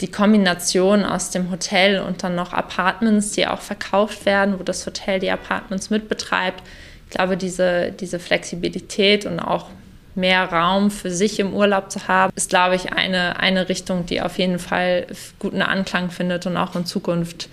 die 0.00 0.10
Kombination 0.10 1.04
aus 1.04 1.30
dem 1.30 1.50
Hotel 1.50 2.00
und 2.00 2.22
dann 2.22 2.34
noch 2.34 2.52
Apartments, 2.52 3.32
die 3.32 3.46
auch 3.46 3.60
verkauft 3.60 4.24
werden, 4.26 4.58
wo 4.58 4.62
das 4.62 4.86
Hotel 4.86 5.20
die 5.20 5.30
Apartments 5.30 5.90
mitbetreibt. 5.90 6.62
Ich 7.08 7.16
glaube, 7.16 7.36
diese, 7.36 7.92
diese 7.92 8.18
Flexibilität 8.18 9.26
und 9.26 9.40
auch 9.40 9.66
mehr 10.14 10.44
Raum 10.44 10.90
für 10.90 11.10
sich 11.10 11.40
im 11.40 11.54
Urlaub 11.54 11.90
zu 11.90 12.06
haben, 12.08 12.32
ist, 12.36 12.50
glaube 12.50 12.76
ich, 12.76 12.92
eine, 12.92 13.40
eine 13.40 13.68
Richtung, 13.68 14.06
die 14.06 14.20
auf 14.20 14.38
jeden 14.38 14.58
Fall 14.58 15.06
guten 15.38 15.62
Anklang 15.62 16.10
findet 16.10 16.46
und 16.46 16.56
auch 16.56 16.76
in 16.76 16.84
Zukunft 16.84 17.48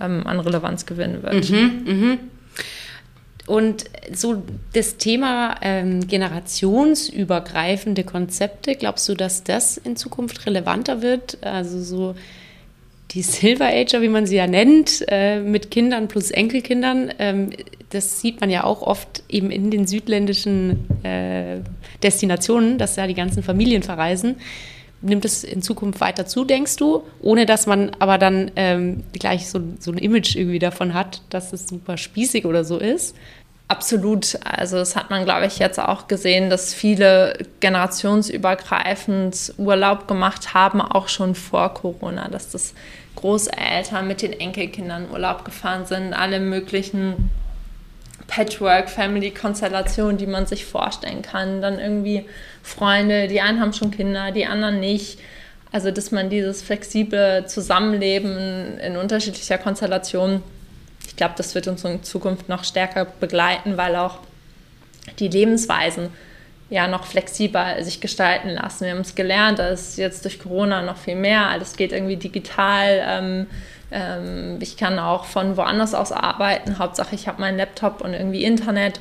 ähm, 0.00 0.26
an 0.26 0.40
Relevanz 0.40 0.86
gewinnen 0.86 1.22
wird. 1.22 1.50
Mhm, 1.50 1.82
mh. 1.86 2.18
Und 3.46 3.84
so 4.12 4.42
das 4.72 4.98
Thema 4.98 5.56
ähm, 5.62 6.06
generationsübergreifende 6.06 8.04
Konzepte, 8.04 8.76
glaubst 8.76 9.08
du, 9.08 9.14
dass 9.14 9.42
das 9.42 9.76
in 9.76 9.96
Zukunft 9.96 10.46
relevanter 10.46 11.02
wird? 11.02 11.38
Also 11.42 11.82
so 11.82 12.14
die 13.10 13.22
Silver 13.22 13.66
Ager, 13.66 14.00
wie 14.00 14.08
man 14.08 14.26
sie 14.26 14.36
ja 14.36 14.46
nennt, 14.46 15.04
äh, 15.08 15.40
mit 15.40 15.70
Kindern 15.70 16.08
plus 16.08 16.30
Enkelkindern, 16.30 17.12
ähm, 17.18 17.50
das 17.90 18.20
sieht 18.20 18.40
man 18.40 18.48
ja 18.48 18.64
auch 18.64 18.80
oft 18.80 19.22
eben 19.28 19.50
in 19.50 19.70
den 19.70 19.86
südländischen 19.86 21.04
äh, 21.04 21.58
Destinationen, 22.02 22.78
dass 22.78 22.94
da 22.94 23.06
die 23.06 23.14
ganzen 23.14 23.42
Familien 23.42 23.82
verreisen. 23.82 24.36
Nimmt 25.02 25.24
es 25.24 25.44
in 25.44 25.62
Zukunft 25.62 26.00
weiter 26.00 26.26
zu, 26.26 26.44
denkst 26.44 26.76
du, 26.76 27.02
ohne 27.20 27.44
dass 27.44 27.66
man 27.66 27.90
aber 27.98 28.18
dann 28.18 28.50
ähm, 28.56 29.02
gleich 29.12 29.48
so, 29.48 29.60
so 29.78 29.90
ein 29.90 29.98
Image 29.98 30.36
irgendwie 30.36 30.58
davon 30.58 30.94
hat, 30.94 31.22
dass 31.30 31.52
es 31.52 31.68
super 31.68 31.96
spießig 31.96 32.46
oder 32.46 32.64
so 32.64 32.78
ist? 32.78 33.14
Absolut. 33.72 34.38
Also 34.44 34.76
das 34.76 34.96
hat 34.96 35.08
man, 35.08 35.24
glaube 35.24 35.46
ich, 35.46 35.58
jetzt 35.58 35.78
auch 35.80 36.06
gesehen, 36.06 36.50
dass 36.50 36.74
viele 36.74 37.38
generationsübergreifend 37.60 39.54
Urlaub 39.56 40.06
gemacht 40.06 40.52
haben, 40.52 40.82
auch 40.82 41.08
schon 41.08 41.34
vor 41.34 41.72
Corona, 41.72 42.28
dass 42.28 42.50
das 42.50 42.74
Großeltern 43.16 44.06
mit 44.06 44.20
den 44.20 44.32
Enkelkindern 44.32 45.10
Urlaub 45.10 45.46
gefahren 45.46 45.86
sind, 45.86 46.12
alle 46.12 46.38
möglichen 46.38 47.30
Patchwork-Family-Konstellationen, 48.26 50.18
die 50.18 50.26
man 50.26 50.46
sich 50.46 50.64
vorstellen 50.64 51.22
kann. 51.22 51.62
Dann 51.62 51.78
irgendwie 51.78 52.26
Freunde, 52.62 53.28
die 53.28 53.40
einen 53.40 53.60
haben 53.60 53.72
schon 53.72 53.90
Kinder, 53.90 54.30
die 54.32 54.46
anderen 54.46 54.80
nicht. 54.80 55.18
Also, 55.70 55.90
dass 55.90 56.10
man 56.10 56.28
dieses 56.30 56.62
flexible 56.62 57.46
Zusammenleben 57.46 58.78
in 58.78 58.96
unterschiedlicher 58.96 59.58
Konstellation, 59.58 60.42
ich 61.06 61.16
glaube, 61.16 61.34
das 61.36 61.54
wird 61.54 61.66
uns 61.66 61.84
in 61.84 62.02
Zukunft 62.02 62.48
noch 62.48 62.64
stärker 62.64 63.06
begleiten, 63.06 63.76
weil 63.76 63.96
auch 63.96 64.18
die 65.18 65.28
Lebensweisen 65.28 66.10
ja 66.68 66.88
noch 66.88 67.04
flexibler 67.04 67.82
sich 67.84 68.00
gestalten 68.00 68.50
lassen. 68.50 68.84
Wir 68.84 68.92
haben 68.92 69.00
es 69.00 69.14
gelernt, 69.14 69.58
da 69.58 69.68
ist 69.68 69.98
jetzt 69.98 70.24
durch 70.24 70.38
Corona 70.38 70.82
noch 70.82 70.96
viel 70.96 71.16
mehr. 71.16 71.48
Alles 71.48 71.76
geht 71.76 71.92
irgendwie 71.92 72.16
digital. 72.16 73.02
Ähm, 73.06 73.46
ähm, 73.92 74.58
ich 74.60 74.76
kann 74.76 74.98
auch 74.98 75.26
von 75.26 75.56
woanders 75.56 75.94
aus 75.94 76.12
arbeiten. 76.12 76.78
Hauptsache, 76.78 77.14
ich 77.14 77.28
habe 77.28 77.40
meinen 77.40 77.58
Laptop 77.58 78.00
und 78.00 78.14
irgendwie 78.14 78.44
Internet. 78.44 79.00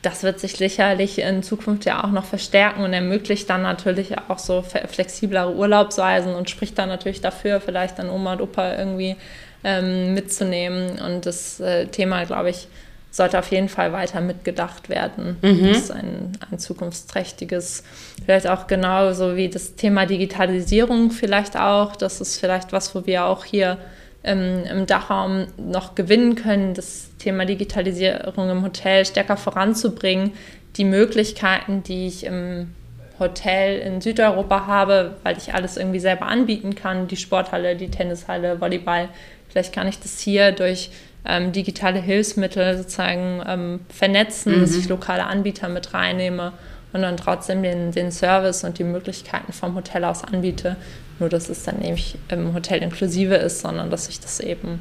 Das 0.00 0.24
wird 0.24 0.40
sich 0.40 0.56
sicherlich 0.56 1.20
in 1.20 1.42
Zukunft 1.44 1.84
ja 1.84 2.02
auch 2.02 2.10
noch 2.10 2.24
verstärken 2.24 2.82
und 2.82 2.92
ermöglicht 2.92 3.48
dann 3.48 3.62
natürlich 3.62 4.18
auch 4.28 4.38
so 4.38 4.62
flexiblere 4.62 5.54
Urlaubsweisen 5.54 6.34
und 6.34 6.50
spricht 6.50 6.76
dann 6.78 6.88
natürlich 6.88 7.20
dafür, 7.20 7.60
vielleicht 7.60 8.00
dann 8.00 8.10
Oma 8.10 8.32
und 8.32 8.40
Opa 8.40 8.74
irgendwie 8.76 9.16
ähm, 9.62 10.14
mitzunehmen. 10.14 11.00
Und 11.00 11.26
das 11.26 11.60
äh, 11.60 11.86
Thema, 11.86 12.24
glaube 12.24 12.50
ich, 12.50 12.66
sollte 13.12 13.38
auf 13.38 13.50
jeden 13.52 13.68
Fall 13.68 13.92
weiter 13.92 14.20
mitgedacht 14.20 14.88
werden. 14.88 15.36
Mhm. 15.42 15.68
Das 15.68 15.76
ist 15.76 15.90
ein, 15.92 16.32
ein 16.50 16.58
zukunftsträchtiges, 16.58 17.84
vielleicht 18.24 18.48
auch 18.48 18.66
genauso 18.66 19.36
wie 19.36 19.50
das 19.50 19.76
Thema 19.76 20.06
Digitalisierung 20.06 21.10
vielleicht 21.10 21.56
auch. 21.56 21.94
Das 21.94 22.20
ist 22.20 22.38
vielleicht 22.38 22.72
was, 22.72 22.94
wo 22.94 23.06
wir 23.06 23.26
auch 23.26 23.44
hier 23.44 23.78
im, 24.22 24.64
im 24.64 24.86
Dachraum 24.86 25.46
noch 25.56 25.94
gewinnen 25.94 26.36
können, 26.36 26.74
das 26.74 27.10
Thema 27.18 27.44
Digitalisierung 27.44 28.50
im 28.50 28.62
Hotel 28.62 29.04
stärker 29.04 29.36
voranzubringen. 29.36 30.32
Die 30.76 30.84
Möglichkeiten, 30.84 31.82
die 31.82 32.06
ich 32.06 32.24
im 32.24 32.74
Hotel 33.18 33.78
in 33.80 34.00
Südeuropa 34.00 34.66
habe, 34.66 35.16
weil 35.22 35.36
ich 35.36 35.54
alles 35.54 35.76
irgendwie 35.76 36.00
selber 36.00 36.26
anbieten 36.26 36.74
kann, 36.74 37.08
die 37.08 37.16
Sporthalle, 37.16 37.76
die 37.76 37.90
Tennishalle, 37.90 38.60
Volleyball. 38.60 39.08
Vielleicht 39.48 39.72
kann 39.72 39.86
ich 39.86 40.00
das 40.00 40.18
hier 40.18 40.52
durch 40.52 40.90
ähm, 41.24 41.52
digitale 41.52 42.00
Hilfsmittel 42.00 42.78
sozusagen 42.78 43.42
ähm, 43.46 43.80
vernetzen, 43.88 44.56
mhm. 44.56 44.60
dass 44.62 44.74
ich 44.74 44.88
lokale 44.88 45.24
Anbieter 45.24 45.68
mit 45.68 45.94
reinnehme 45.94 46.52
und 46.92 47.02
dann 47.02 47.16
trotzdem 47.16 47.62
den, 47.62 47.92
den 47.92 48.12
Service 48.12 48.64
und 48.64 48.78
die 48.78 48.84
Möglichkeiten 48.84 49.52
vom 49.52 49.74
Hotel 49.74 50.04
aus 50.04 50.24
anbiete. 50.24 50.76
Nur, 51.18 51.28
dass 51.28 51.48
es 51.48 51.64
dann 51.64 51.78
nämlich 51.78 52.16
im 52.28 52.54
Hotel 52.54 52.82
inklusive 52.82 53.34
ist, 53.34 53.60
sondern 53.60 53.90
dass 53.90 54.08
ich 54.08 54.20
das 54.20 54.40
eben 54.40 54.80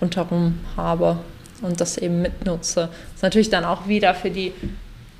rundherum 0.00 0.58
habe 0.76 1.18
und 1.62 1.80
das 1.80 1.98
eben 1.98 2.22
mitnutze. 2.22 2.88
Das 2.88 3.16
ist 3.16 3.22
natürlich 3.22 3.50
dann 3.50 3.64
auch 3.64 3.88
wieder 3.88 4.14
für 4.14 4.30
die, 4.30 4.52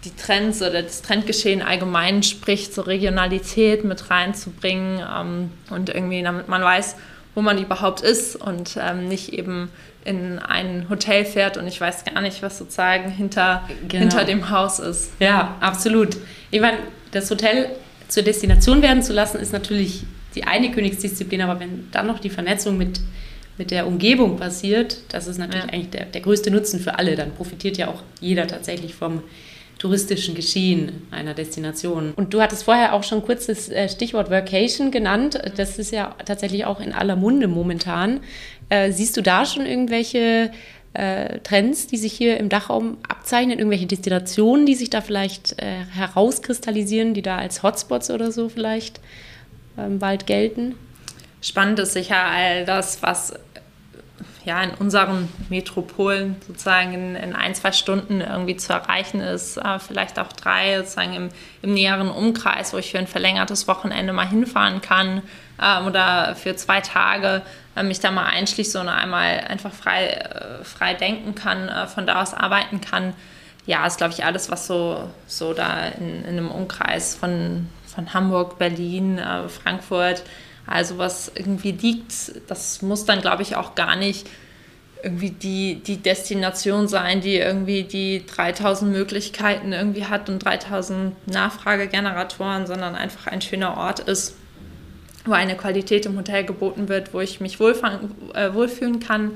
die 0.04 0.14
Trends 0.16 0.62
oder 0.62 0.82
das 0.82 1.02
Trendgeschehen 1.02 1.60
allgemein 1.60 2.22
spricht, 2.22 2.72
so 2.72 2.82
Regionalität 2.82 3.84
mit 3.84 4.10
reinzubringen 4.10 5.00
ähm, 5.00 5.50
und 5.70 5.90
irgendwie, 5.90 6.22
damit 6.22 6.48
man 6.48 6.62
weiß, 6.62 6.96
wo 7.34 7.42
man 7.42 7.58
überhaupt 7.58 8.00
ist 8.00 8.36
und 8.36 8.78
ähm, 8.80 9.08
nicht 9.08 9.32
eben 9.32 9.70
in 10.04 10.38
ein 10.38 10.86
Hotel 10.88 11.24
fährt 11.24 11.56
und 11.56 11.66
ich 11.66 11.80
weiß 11.80 12.04
gar 12.04 12.20
nicht, 12.22 12.42
was 12.42 12.58
sozusagen 12.58 13.10
hinter, 13.10 13.68
genau. 13.88 14.00
hinter 14.00 14.24
dem 14.24 14.50
Haus 14.50 14.78
ist. 14.78 15.12
Ja, 15.20 15.56
absolut. 15.60 16.16
Ich 16.50 16.60
meine, 16.60 16.78
das 17.10 17.30
Hotel 17.30 17.70
zur 18.08 18.22
Destination 18.22 18.82
werden 18.82 19.02
zu 19.02 19.12
lassen, 19.12 19.38
ist 19.38 19.52
natürlich 19.52 20.04
die 20.34 20.44
eine 20.44 20.70
Königsdisziplin, 20.70 21.42
aber 21.42 21.60
wenn 21.60 21.88
dann 21.90 22.06
noch 22.06 22.18
die 22.18 22.30
Vernetzung 22.30 22.78
mit, 22.78 23.00
mit 23.58 23.70
der 23.70 23.86
Umgebung 23.86 24.36
passiert, 24.36 24.98
das 25.08 25.26
ist 25.26 25.38
natürlich 25.38 25.66
ja. 25.66 25.72
eigentlich 25.72 25.90
der, 25.90 26.06
der 26.06 26.20
größte 26.20 26.50
Nutzen 26.50 26.80
für 26.80 26.98
alle. 26.98 27.16
Dann 27.16 27.32
profitiert 27.32 27.76
ja 27.76 27.88
auch 27.88 28.02
jeder 28.20 28.46
tatsächlich 28.46 28.94
vom 28.94 29.22
touristischen 29.78 30.34
Geschehen 30.34 31.06
einer 31.10 31.32
Destination. 31.32 32.12
Und 32.14 32.34
du 32.34 32.42
hattest 32.42 32.64
vorher 32.64 32.92
auch 32.92 33.02
schon 33.02 33.22
kurz 33.22 33.46
das 33.46 33.70
äh, 33.70 33.88
Stichwort 33.88 34.30
Workation 34.30 34.90
genannt. 34.90 35.40
Das 35.56 35.78
ist 35.78 35.90
ja 35.90 36.14
tatsächlich 36.26 36.66
auch 36.66 36.80
in 36.80 36.92
aller 36.92 37.16
Munde 37.16 37.48
momentan. 37.48 38.20
Äh, 38.70 38.92
siehst 38.92 39.16
du 39.16 39.22
da 39.22 39.44
schon 39.44 39.66
irgendwelche 39.66 40.50
äh, 40.94 41.38
Trends, 41.40 41.86
die 41.86 41.96
sich 41.96 42.12
hier 42.12 42.38
im 42.38 42.48
Dachraum 42.48 42.96
abzeichnen, 43.06 43.58
irgendwelche 43.58 43.86
Destinationen, 43.86 44.66
die 44.66 44.74
sich 44.74 44.90
da 44.90 45.00
vielleicht 45.00 45.60
äh, 45.60 45.84
herauskristallisieren, 45.92 47.14
die 47.14 47.22
da 47.22 47.38
als 47.38 47.62
Hotspots 47.62 48.10
oder 48.10 48.32
so 48.32 48.48
vielleicht 48.48 49.00
ähm, 49.78 49.98
bald 49.98 50.26
gelten? 50.26 50.74
Spannend 51.42 51.78
ist 51.78 51.92
sicher 51.92 52.22
all 52.24 52.64
das, 52.64 53.02
was 53.02 53.34
ja, 54.44 54.62
in 54.62 54.70
unseren 54.70 55.28
Metropolen 55.48 56.36
sozusagen 56.46 56.94
in, 56.94 57.16
in, 57.16 57.34
ein, 57.34 57.54
zwei 57.54 57.72
Stunden 57.72 58.20
irgendwie 58.20 58.56
zu 58.56 58.72
erreichen 58.72 59.20
ist, 59.20 59.58
äh, 59.58 59.78
vielleicht 59.78 60.18
auch 60.18 60.32
drei, 60.32 60.78
sozusagen 60.78 61.14
im, 61.14 61.28
im, 61.62 61.74
näheren 61.74 62.10
Umkreis, 62.10 62.72
wo 62.72 62.78
ich 62.78 62.90
für 62.90 62.98
ein 62.98 63.06
verlängertes 63.06 63.68
Wochenende 63.68 64.12
mal 64.12 64.28
hinfahren 64.28 64.80
kann 64.80 65.22
äh, 65.58 65.82
oder 65.82 66.34
für 66.36 66.56
zwei 66.56 66.80
Tage 66.80 67.42
äh, 67.76 67.82
mich 67.82 68.00
da 68.00 68.10
mal 68.10 68.26
einschließe 68.26 68.80
und 68.80 68.88
einmal 68.88 69.40
einfach 69.48 69.72
frei, 69.72 70.06
äh, 70.06 70.64
frei 70.64 70.94
denken 70.94 71.34
kann, 71.34 71.68
äh, 71.68 71.86
von 71.86 72.06
da 72.06 72.22
aus 72.22 72.32
arbeiten 72.32 72.80
kann. 72.80 73.12
Ja, 73.66 73.86
ist, 73.86 73.98
glaube 73.98 74.14
ich, 74.14 74.24
alles, 74.24 74.50
was 74.50 74.66
so, 74.66 75.10
so 75.26 75.52
da 75.52 75.86
in, 75.98 76.24
in 76.24 76.38
einem 76.38 76.50
Umkreis 76.50 77.14
von, 77.14 77.68
von 77.86 78.14
Hamburg, 78.14 78.58
Berlin, 78.58 79.18
äh, 79.18 79.48
Frankfurt, 79.48 80.22
Also 80.70 80.98
was 80.98 81.32
irgendwie 81.34 81.72
liegt, 81.72 82.14
das 82.46 82.80
muss 82.80 83.04
dann, 83.04 83.20
glaube 83.20 83.42
ich, 83.42 83.56
auch 83.56 83.74
gar 83.74 83.96
nicht 83.96 84.28
irgendwie 85.02 85.30
die, 85.30 85.82
die 85.84 85.96
Destination 85.96 86.86
sein, 86.86 87.20
die 87.20 87.36
irgendwie 87.36 87.82
die 87.82 88.24
3000 88.24 88.92
Möglichkeiten 88.92 89.72
irgendwie 89.72 90.04
hat 90.04 90.28
und 90.28 90.38
3000 90.38 91.26
Nachfragegeneratoren, 91.26 92.68
sondern 92.68 92.94
einfach 92.94 93.26
ein 93.26 93.40
schöner 93.40 93.76
Ort 93.78 93.98
ist, 93.98 94.36
wo 95.24 95.32
eine 95.32 95.56
Qualität 95.56 96.06
im 96.06 96.16
Hotel 96.16 96.44
geboten 96.44 96.88
wird, 96.88 97.12
wo 97.12 97.20
ich 97.20 97.40
mich 97.40 97.58
äh, 97.58 98.54
wohlfühlen 98.54 99.00
kann, 99.00 99.32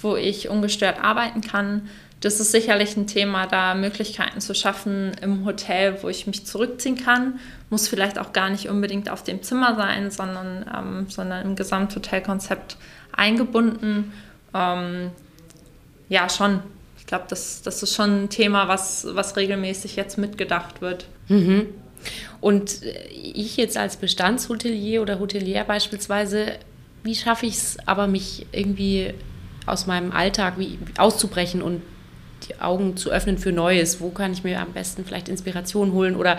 wo 0.00 0.16
ich 0.16 0.48
ungestört 0.48 1.02
arbeiten 1.02 1.40
kann. 1.40 1.88
Das 2.20 2.40
ist 2.40 2.50
sicherlich 2.50 2.96
ein 2.96 3.06
Thema, 3.06 3.46
da 3.46 3.74
Möglichkeiten 3.74 4.40
zu 4.40 4.54
schaffen 4.54 5.12
im 5.22 5.44
Hotel, 5.44 5.98
wo 6.02 6.08
ich 6.08 6.26
mich 6.26 6.44
zurückziehen 6.46 6.96
kann. 6.96 7.38
Muss 7.70 7.86
vielleicht 7.86 8.18
auch 8.18 8.32
gar 8.32 8.50
nicht 8.50 8.68
unbedingt 8.68 9.08
auf 9.08 9.22
dem 9.22 9.42
Zimmer 9.42 9.76
sein, 9.76 10.10
sondern, 10.10 10.66
ähm, 10.76 11.06
sondern 11.08 11.46
im 11.46 11.56
Gesamthotelkonzept 11.56 12.76
eingebunden 13.12 14.12
ähm, 14.54 15.10
ja, 16.08 16.28
schon. 16.28 16.60
Ich 16.98 17.06
glaube, 17.06 17.24
das, 17.28 17.62
das 17.62 17.82
ist 17.82 17.94
schon 17.94 18.24
ein 18.24 18.28
Thema, 18.28 18.68
was, 18.68 19.06
was 19.12 19.36
regelmäßig 19.36 19.96
jetzt 19.96 20.18
mitgedacht 20.18 20.82
wird. 20.82 21.06
Mhm. 21.28 21.66
Und 22.40 22.82
ich 22.82 23.56
jetzt 23.56 23.76
als 23.76 23.96
Bestandshotelier 23.96 25.02
oder 25.02 25.18
Hotelier 25.18 25.64
beispielsweise, 25.64 26.58
wie 27.02 27.14
schaffe 27.14 27.46
ich 27.46 27.54
es 27.54 27.78
aber, 27.86 28.06
mich 28.06 28.46
irgendwie 28.52 29.14
aus 29.70 29.86
meinem 29.86 30.12
Alltag 30.12 30.54
wie, 30.58 30.78
auszubrechen 30.96 31.62
und 31.62 31.82
die 32.48 32.60
Augen 32.60 32.96
zu 32.96 33.10
öffnen 33.10 33.38
für 33.38 33.52
Neues? 33.52 34.00
Wo 34.00 34.10
kann 34.10 34.32
ich 34.32 34.44
mir 34.44 34.60
am 34.60 34.72
besten 34.72 35.04
vielleicht 35.04 35.28
Inspiration 35.28 35.92
holen 35.92 36.16
oder 36.16 36.38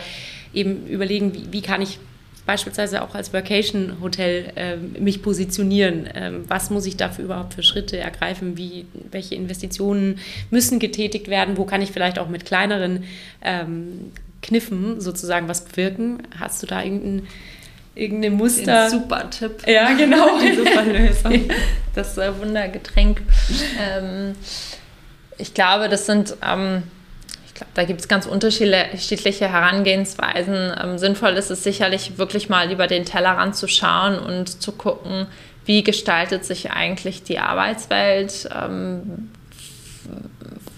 eben 0.53 0.87
überlegen, 0.87 1.33
wie, 1.33 1.51
wie 1.51 1.61
kann 1.61 1.81
ich 1.81 1.99
beispielsweise 2.45 3.03
auch 3.03 3.13
als 3.13 3.31
Vacation-Hotel 3.31 4.53
äh, 4.55 4.75
mich 4.77 5.21
positionieren? 5.21 6.09
Ähm, 6.15 6.45
was 6.47 6.69
muss 6.69 6.85
ich 6.85 6.97
dafür 6.97 7.25
überhaupt 7.25 7.53
für 7.53 7.63
Schritte 7.63 7.97
ergreifen? 7.97 8.57
Wie, 8.57 8.85
welche 9.11 9.35
Investitionen 9.35 10.19
müssen 10.49 10.79
getätigt 10.79 11.27
werden? 11.27 11.57
Wo 11.57 11.65
kann 11.65 11.81
ich 11.81 11.91
vielleicht 11.91 12.17
auch 12.17 12.27
mit 12.27 12.45
kleineren 12.45 13.03
ähm, 13.43 14.11
Kniffen 14.41 14.99
sozusagen 14.99 15.47
was 15.47 15.65
bewirken? 15.65 16.23
Hast 16.39 16.63
du 16.63 16.67
da 16.67 16.83
irgendein 16.83 17.27
irgendeine 17.99 18.35
Muster. 18.35 18.85
Ein 18.85 18.89
super 18.89 19.29
Tipp. 19.29 19.67
Ja, 19.67 19.93
genau. 19.93 20.39
Die 20.41 20.55
super 20.55 20.83
Lösung. 20.85 21.49
Das 21.99 22.17
äh, 22.17 22.37
Wundergetränk. 22.39 23.21
ähm, 23.79 24.35
ich 25.37 25.53
glaube, 25.53 25.89
das 25.89 26.05
sind 26.05 26.35
ähm, 26.41 26.83
glaube, 27.59 27.71
da 27.73 27.83
gibt 27.83 27.99
es 28.01 28.07
ganz 28.07 28.25
unterschiedliche 28.25 29.49
Herangehensweisen. 29.49 30.73
Ähm, 30.81 30.97
sinnvoll 30.97 31.31
ist 31.31 31.51
es 31.51 31.63
sicherlich 31.63 32.17
wirklich 32.17 32.49
mal 32.49 32.71
über 32.71 32.87
den 32.87 33.05
Tellerrand 33.05 33.55
zu 33.55 33.67
schauen 33.67 34.17
und 34.17 34.61
zu 34.61 34.71
gucken, 34.71 35.27
wie 35.65 35.83
gestaltet 35.83 36.45
sich 36.45 36.71
eigentlich 36.71 37.23
die 37.23 37.39
Arbeitswelt, 37.39 38.49
ähm, 38.55 39.29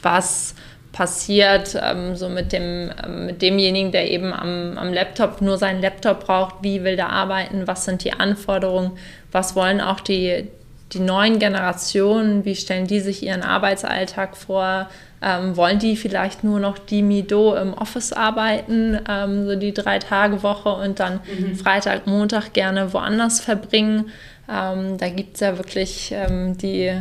was 0.02 0.56
passiert 0.92 1.80
ähm, 1.82 2.18
so 2.18 2.28
mit, 2.28 2.52
dem, 2.52 2.92
ähm, 3.06 3.28
mit 3.28 3.42
demjenigen, 3.42 3.94
der 3.94 4.12
eben 4.12 4.34
am, 4.34 4.78
am 4.78 4.92
Laptop 4.92 5.40
nur 5.42 5.58
seinen 5.58 5.82
Laptop 5.82 6.26
braucht, 6.26 6.56
wie 6.64 6.84
will 6.84 6.98
der 6.98 7.12
arbeiten, 7.12 7.66
was 7.66 7.86
sind 7.86 8.04
die 8.04 8.12
Anforderungen, 8.12 8.98
was 9.32 9.56
wollen 9.56 9.80
auch 9.80 10.02
die, 10.02 10.50
die 10.94 11.00
neuen 11.00 11.40
Generationen, 11.40 12.46
wie 12.46 12.56
stellen 12.56 12.88
die 12.88 13.00
sich 13.00 13.24
ihren 13.24 13.44
Arbeitsalltag 13.44 14.36
vor, 14.36 14.90
ähm, 15.22 15.56
wollen 15.56 15.80
die 15.80 15.96
vielleicht 15.96 16.44
nur 16.44 16.60
noch 16.60 16.78
die 16.78 17.04
Mido 17.04 17.56
im 17.56 17.74
Office 17.74 18.12
arbeiten, 18.12 19.00
ähm, 19.08 19.46
so 19.46 19.56
die 19.56 19.74
drei 19.74 20.00
Tage 20.00 20.42
Woche 20.44 20.70
und 20.70 21.00
dann 21.00 21.20
mhm. 21.38 21.56
Freitag, 21.56 22.08
Montag 22.08 22.54
gerne 22.54 22.92
woanders 22.94 23.40
verbringen. 23.40 24.10
Ähm, 24.52 24.98
da 24.98 25.10
gibt 25.10 25.36
es 25.36 25.42
ja 25.42 25.58
wirklich 25.58 26.12
ähm, 26.12 26.58
die, 26.58 26.92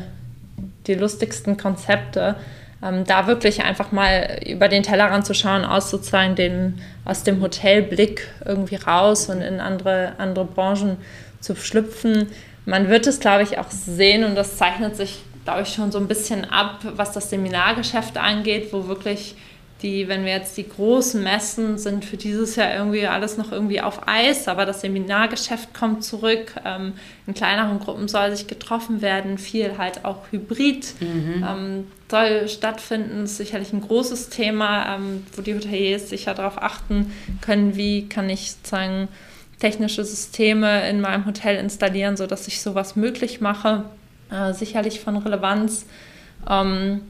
die 0.86 0.94
lustigsten 0.94 1.56
Konzepte. 1.56 2.36
Ähm, 2.82 3.04
da 3.04 3.26
wirklich 3.26 3.62
einfach 3.62 3.92
mal 3.92 4.40
über 4.46 4.68
den 4.68 4.82
Tellerrand 4.82 5.26
zu 5.26 5.34
schauen, 5.34 5.64
aus 5.64 5.90
sozusagen 5.90 6.34
den, 6.34 6.80
aus 7.04 7.24
dem 7.24 7.42
Hotelblick 7.42 8.28
irgendwie 8.44 8.76
raus 8.76 9.28
und 9.28 9.40
in 9.40 9.60
andere, 9.60 10.12
andere 10.18 10.44
Branchen 10.44 10.96
zu 11.40 11.56
schlüpfen. 11.56 12.28
Man 12.70 12.88
wird 12.88 13.06
es, 13.06 13.20
glaube 13.20 13.42
ich, 13.42 13.58
auch 13.58 13.70
sehen 13.70 14.24
und 14.24 14.34
das 14.34 14.56
zeichnet 14.56 14.96
sich 14.96 15.20
glaube 15.44 15.62
ich, 15.62 15.74
schon 15.74 15.90
so 15.90 15.98
ein 15.98 16.08
bisschen 16.08 16.44
ab, 16.44 16.80
was 16.96 17.12
das 17.12 17.30
Seminargeschäft 17.30 18.16
angeht, 18.16 18.72
wo 18.72 18.86
wirklich 18.86 19.34
die, 19.82 20.08
wenn 20.08 20.26
wir 20.26 20.32
jetzt 20.32 20.58
die 20.58 20.68
großen 20.68 21.22
Messen 21.22 21.78
sind 21.78 22.04
für 22.04 22.18
dieses 22.18 22.56
Jahr 22.56 22.74
irgendwie 22.74 23.06
alles 23.06 23.38
noch 23.38 23.50
irgendwie 23.50 23.80
auf 23.80 24.06
Eis, 24.06 24.46
aber 24.46 24.66
das 24.66 24.82
Seminargeschäft 24.82 25.72
kommt 25.72 26.04
zurück. 26.04 26.54
Ähm, 26.66 26.92
in 27.26 27.32
kleineren 27.32 27.80
Gruppen 27.80 28.06
soll 28.06 28.36
sich 28.36 28.46
getroffen 28.46 29.00
werden, 29.00 29.38
viel 29.38 29.78
halt 29.78 30.04
auch 30.04 30.30
hybrid 30.30 30.94
mhm. 31.00 31.46
ähm, 31.48 31.86
soll 32.10 32.48
stattfinden. 32.48 33.22
Das 33.22 33.32
ist 33.32 33.36
sicherlich 33.38 33.72
ein 33.72 33.80
großes 33.80 34.28
Thema, 34.28 34.96
ähm, 34.96 35.26
wo 35.34 35.40
die 35.40 35.54
Hoteliers 35.54 36.10
sicher 36.10 36.34
darauf 36.34 36.62
achten 36.62 37.12
können, 37.40 37.76
wie 37.76 38.06
kann 38.06 38.28
ich 38.28 38.52
sozusagen 38.52 39.08
technische 39.60 40.04
Systeme 40.04 40.88
in 40.88 41.00
meinem 41.00 41.26
Hotel 41.26 41.56
installieren, 41.56 42.16
sodass 42.16 42.48
ich 42.48 42.60
sowas 42.60 42.96
möglich 42.96 43.40
mache 43.40 43.84
äh, 44.30 44.52
sicherlich 44.52 45.00
von 45.00 45.16
Relevanz. 45.16 45.86
Ähm, 46.48 47.02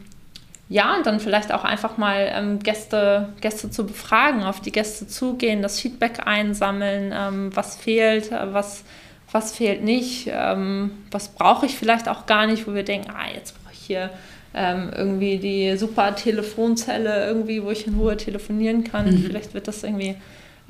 ja, 0.68 0.96
und 0.96 1.06
dann 1.06 1.20
vielleicht 1.20 1.52
auch 1.52 1.64
einfach 1.64 1.96
mal 1.96 2.30
ähm, 2.32 2.60
Gäste, 2.60 3.28
Gäste 3.40 3.70
zu 3.70 3.86
befragen, 3.86 4.44
auf 4.44 4.60
die 4.60 4.72
Gäste 4.72 5.06
zugehen, 5.06 5.62
das 5.62 5.80
Feedback 5.80 6.26
einsammeln, 6.26 7.12
ähm, 7.14 7.50
was 7.54 7.76
fehlt, 7.76 8.30
äh, 8.30 8.52
was, 8.52 8.84
was 9.32 9.52
fehlt 9.52 9.82
nicht, 9.82 10.30
ähm, 10.32 10.92
was 11.10 11.28
brauche 11.28 11.66
ich 11.66 11.76
vielleicht 11.76 12.08
auch 12.08 12.26
gar 12.26 12.46
nicht, 12.46 12.66
wo 12.66 12.74
wir 12.74 12.84
denken, 12.84 13.10
ah, 13.10 13.28
jetzt 13.34 13.60
brauche 13.60 13.72
ich 13.72 13.80
hier 13.80 14.10
ähm, 14.54 14.90
irgendwie 14.96 15.38
die 15.38 15.76
super 15.76 16.14
Telefonzelle, 16.14 17.26
irgendwie, 17.26 17.62
wo 17.62 17.70
ich 17.70 17.86
in 17.86 17.94
Ruhe 17.94 18.16
telefonieren 18.16 18.84
kann. 18.84 19.06
Mhm. 19.06 19.24
Vielleicht 19.24 19.54
wird 19.54 19.66
das 19.66 19.82
irgendwie 19.82 20.16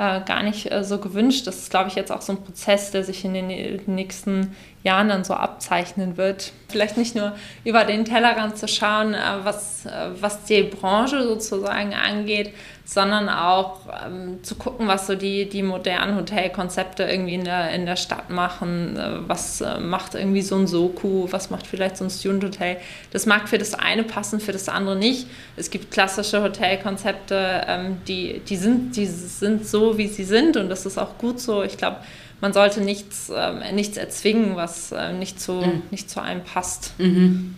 äh, 0.00 0.22
gar 0.24 0.42
nicht 0.42 0.72
äh, 0.72 0.82
so 0.82 0.98
gewünscht. 0.98 1.46
Das 1.46 1.58
ist, 1.58 1.70
glaube 1.70 1.90
ich, 1.90 1.94
jetzt 1.94 2.10
auch 2.10 2.22
so 2.22 2.32
ein 2.32 2.42
Prozess, 2.42 2.90
der 2.90 3.04
sich 3.04 3.22
in 3.26 3.34
den 3.34 3.48
nächsten 3.86 4.56
Jahren 4.82 5.08
dann 5.08 5.24
so 5.24 5.34
abzeichnen 5.34 6.16
wird. 6.16 6.52
Vielleicht 6.68 6.96
nicht 6.96 7.14
nur 7.14 7.32
über 7.64 7.84
den 7.84 8.04
Tellerrand 8.04 8.56
zu 8.56 8.66
schauen, 8.66 9.12
äh, 9.12 9.18
was, 9.42 9.84
äh, 9.84 9.90
was 10.20 10.44
die 10.44 10.62
Branche 10.62 11.22
sozusagen 11.22 11.92
angeht, 11.94 12.54
sondern 12.84 13.28
auch 13.28 13.80
ähm, 14.06 14.42
zu 14.42 14.54
gucken, 14.54 14.88
was 14.88 15.06
so 15.06 15.16
die, 15.16 15.48
die 15.48 15.62
modernen 15.62 16.16
Hotelkonzepte 16.16 17.02
irgendwie 17.02 17.34
in 17.34 17.44
der, 17.44 17.72
in 17.72 17.84
der 17.84 17.96
Stadt 17.96 18.30
machen. 18.30 18.96
Äh, 18.96 19.28
was 19.28 19.62
macht 19.80 20.14
irgendwie 20.14 20.42
so 20.42 20.56
ein 20.56 20.66
Soku, 20.66 21.26
was 21.30 21.50
macht 21.50 21.66
vielleicht 21.66 21.98
so 21.98 22.04
ein 22.04 22.10
Student 22.10 22.44
Hotel. 22.44 22.78
Das 23.10 23.26
mag 23.26 23.48
für 23.48 23.58
das 23.58 23.74
eine 23.74 24.04
passen, 24.04 24.40
für 24.40 24.52
das 24.52 24.68
andere 24.68 24.96
nicht. 24.96 25.26
Es 25.56 25.70
gibt 25.70 25.90
klassische 25.90 26.42
Hotelkonzepte, 26.42 27.64
ähm, 27.66 27.98
die, 28.08 28.40
die, 28.48 28.56
sind, 28.56 28.96
die 28.96 29.06
sind 29.06 29.66
so, 29.66 29.98
wie 29.98 30.06
sie 30.06 30.24
sind 30.24 30.56
und 30.56 30.70
das 30.70 30.86
ist 30.86 30.96
auch 30.96 31.18
gut 31.18 31.38
so. 31.38 31.62
Ich 31.62 31.76
glaube, 31.76 31.98
man 32.40 32.52
sollte 32.52 32.80
nichts, 32.80 33.28
äh, 33.28 33.72
nichts 33.72 33.96
erzwingen, 33.96 34.56
was 34.56 34.92
äh, 34.92 35.12
nicht, 35.12 35.40
zu, 35.40 35.52
mhm. 35.54 35.82
nicht 35.90 36.10
zu 36.10 36.22
einem 36.22 36.42
passt. 36.42 36.98
Mhm. 36.98 37.56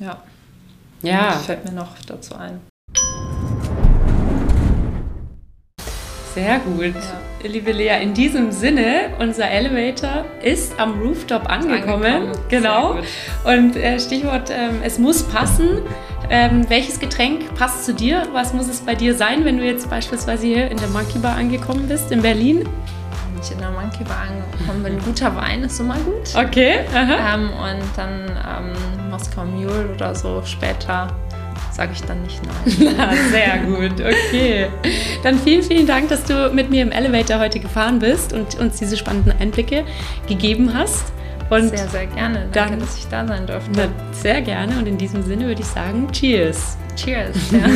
Ja. 0.00 0.22
Ja. 1.02 1.32
Das 1.34 1.46
fällt 1.46 1.64
mir 1.64 1.72
noch 1.72 1.96
dazu 2.06 2.34
ein. 2.34 2.60
Sehr 6.34 6.60
gut. 6.60 6.94
Ja. 6.94 7.48
Liebe 7.48 7.72
Lea, 7.72 8.00
in 8.00 8.14
diesem 8.14 8.52
Sinne, 8.52 9.10
unser 9.18 9.50
Elevator 9.50 10.24
ist 10.42 10.78
am 10.78 11.00
Rooftop 11.00 11.50
angekommen. 11.50 12.04
angekommen. 12.04 12.48
Genau. 12.48 12.98
Und 13.44 13.76
äh, 13.76 13.98
Stichwort, 13.98 14.50
ähm, 14.50 14.80
es 14.82 14.98
muss 14.98 15.24
passen. 15.24 15.82
Ähm, 16.30 16.64
welches 16.70 17.00
Getränk 17.00 17.54
passt 17.56 17.84
zu 17.84 17.92
dir? 17.92 18.28
Was 18.32 18.54
muss 18.54 18.68
es 18.68 18.80
bei 18.80 18.94
dir 18.94 19.14
sein, 19.14 19.44
wenn 19.44 19.58
du 19.58 19.64
jetzt 19.64 19.90
beispielsweise 19.90 20.46
hier 20.46 20.70
in 20.70 20.78
der 20.78 20.88
Monkey 20.88 21.18
Bar 21.18 21.36
angekommen 21.36 21.88
bist 21.88 22.10
in 22.12 22.22
Berlin? 22.22 22.66
Ich 23.42 23.52
in 23.52 23.58
der 23.58 23.70
Monkey 23.70 24.04
Bar 24.04 24.26
angekommen 24.28 24.82
bin. 24.82 24.98
Guter 25.04 25.34
Wein 25.36 25.62
ist 25.64 25.78
immer 25.80 25.96
gut. 25.98 26.34
Okay. 26.34 26.80
Ähm, 26.94 27.50
und 27.50 27.82
dann 27.96 28.30
ähm, 28.30 29.10
Moskau 29.10 29.44
Mule 29.44 29.88
oder 29.94 30.14
so 30.14 30.42
später 30.44 31.08
sage 31.72 31.92
ich 31.94 32.02
dann 32.02 32.22
nicht 32.22 32.40
nein. 32.44 33.16
Sehr 33.30 33.58
gut, 33.58 34.00
okay. 34.00 34.68
Dann 35.22 35.38
vielen, 35.38 35.62
vielen 35.62 35.86
Dank, 35.86 36.08
dass 36.08 36.24
du 36.24 36.50
mit 36.52 36.70
mir 36.70 36.82
im 36.82 36.92
Elevator 36.92 37.38
heute 37.38 37.60
gefahren 37.60 37.98
bist 37.98 38.32
und 38.32 38.58
uns 38.58 38.76
diese 38.78 38.96
spannenden 38.96 39.32
Einblicke 39.40 39.84
gegeben 40.28 40.72
hast. 40.74 41.12
Und 41.50 41.76
sehr, 41.76 41.88
sehr 41.88 42.06
gerne. 42.06 42.48
Danke, 42.52 42.70
dann, 42.72 42.80
dass 42.80 42.96
ich 42.96 43.06
da 43.08 43.26
sein 43.26 43.46
durfte. 43.46 43.70
Na, 43.76 43.88
sehr 44.12 44.40
gerne. 44.40 44.78
Und 44.78 44.86
in 44.86 44.96
diesem 44.96 45.22
Sinne 45.22 45.46
würde 45.46 45.60
ich 45.60 45.66
sagen, 45.66 46.08
Cheers. 46.10 46.78
Cheers. 46.96 47.36
Ja. 47.52 47.66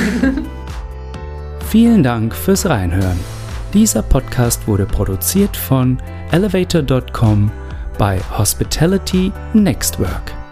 Vielen 1.68 2.02
Dank 2.02 2.34
fürs 2.34 2.66
Reinhören. 2.66 3.18
Dieser 3.72 4.02
Podcast 4.02 4.66
wurde 4.66 4.86
produziert 4.86 5.56
von 5.56 5.98
elevator.com 6.30 7.50
bei 7.98 8.20
Hospitality 8.38 9.32
Next 9.54 9.98
Work. 9.98 10.45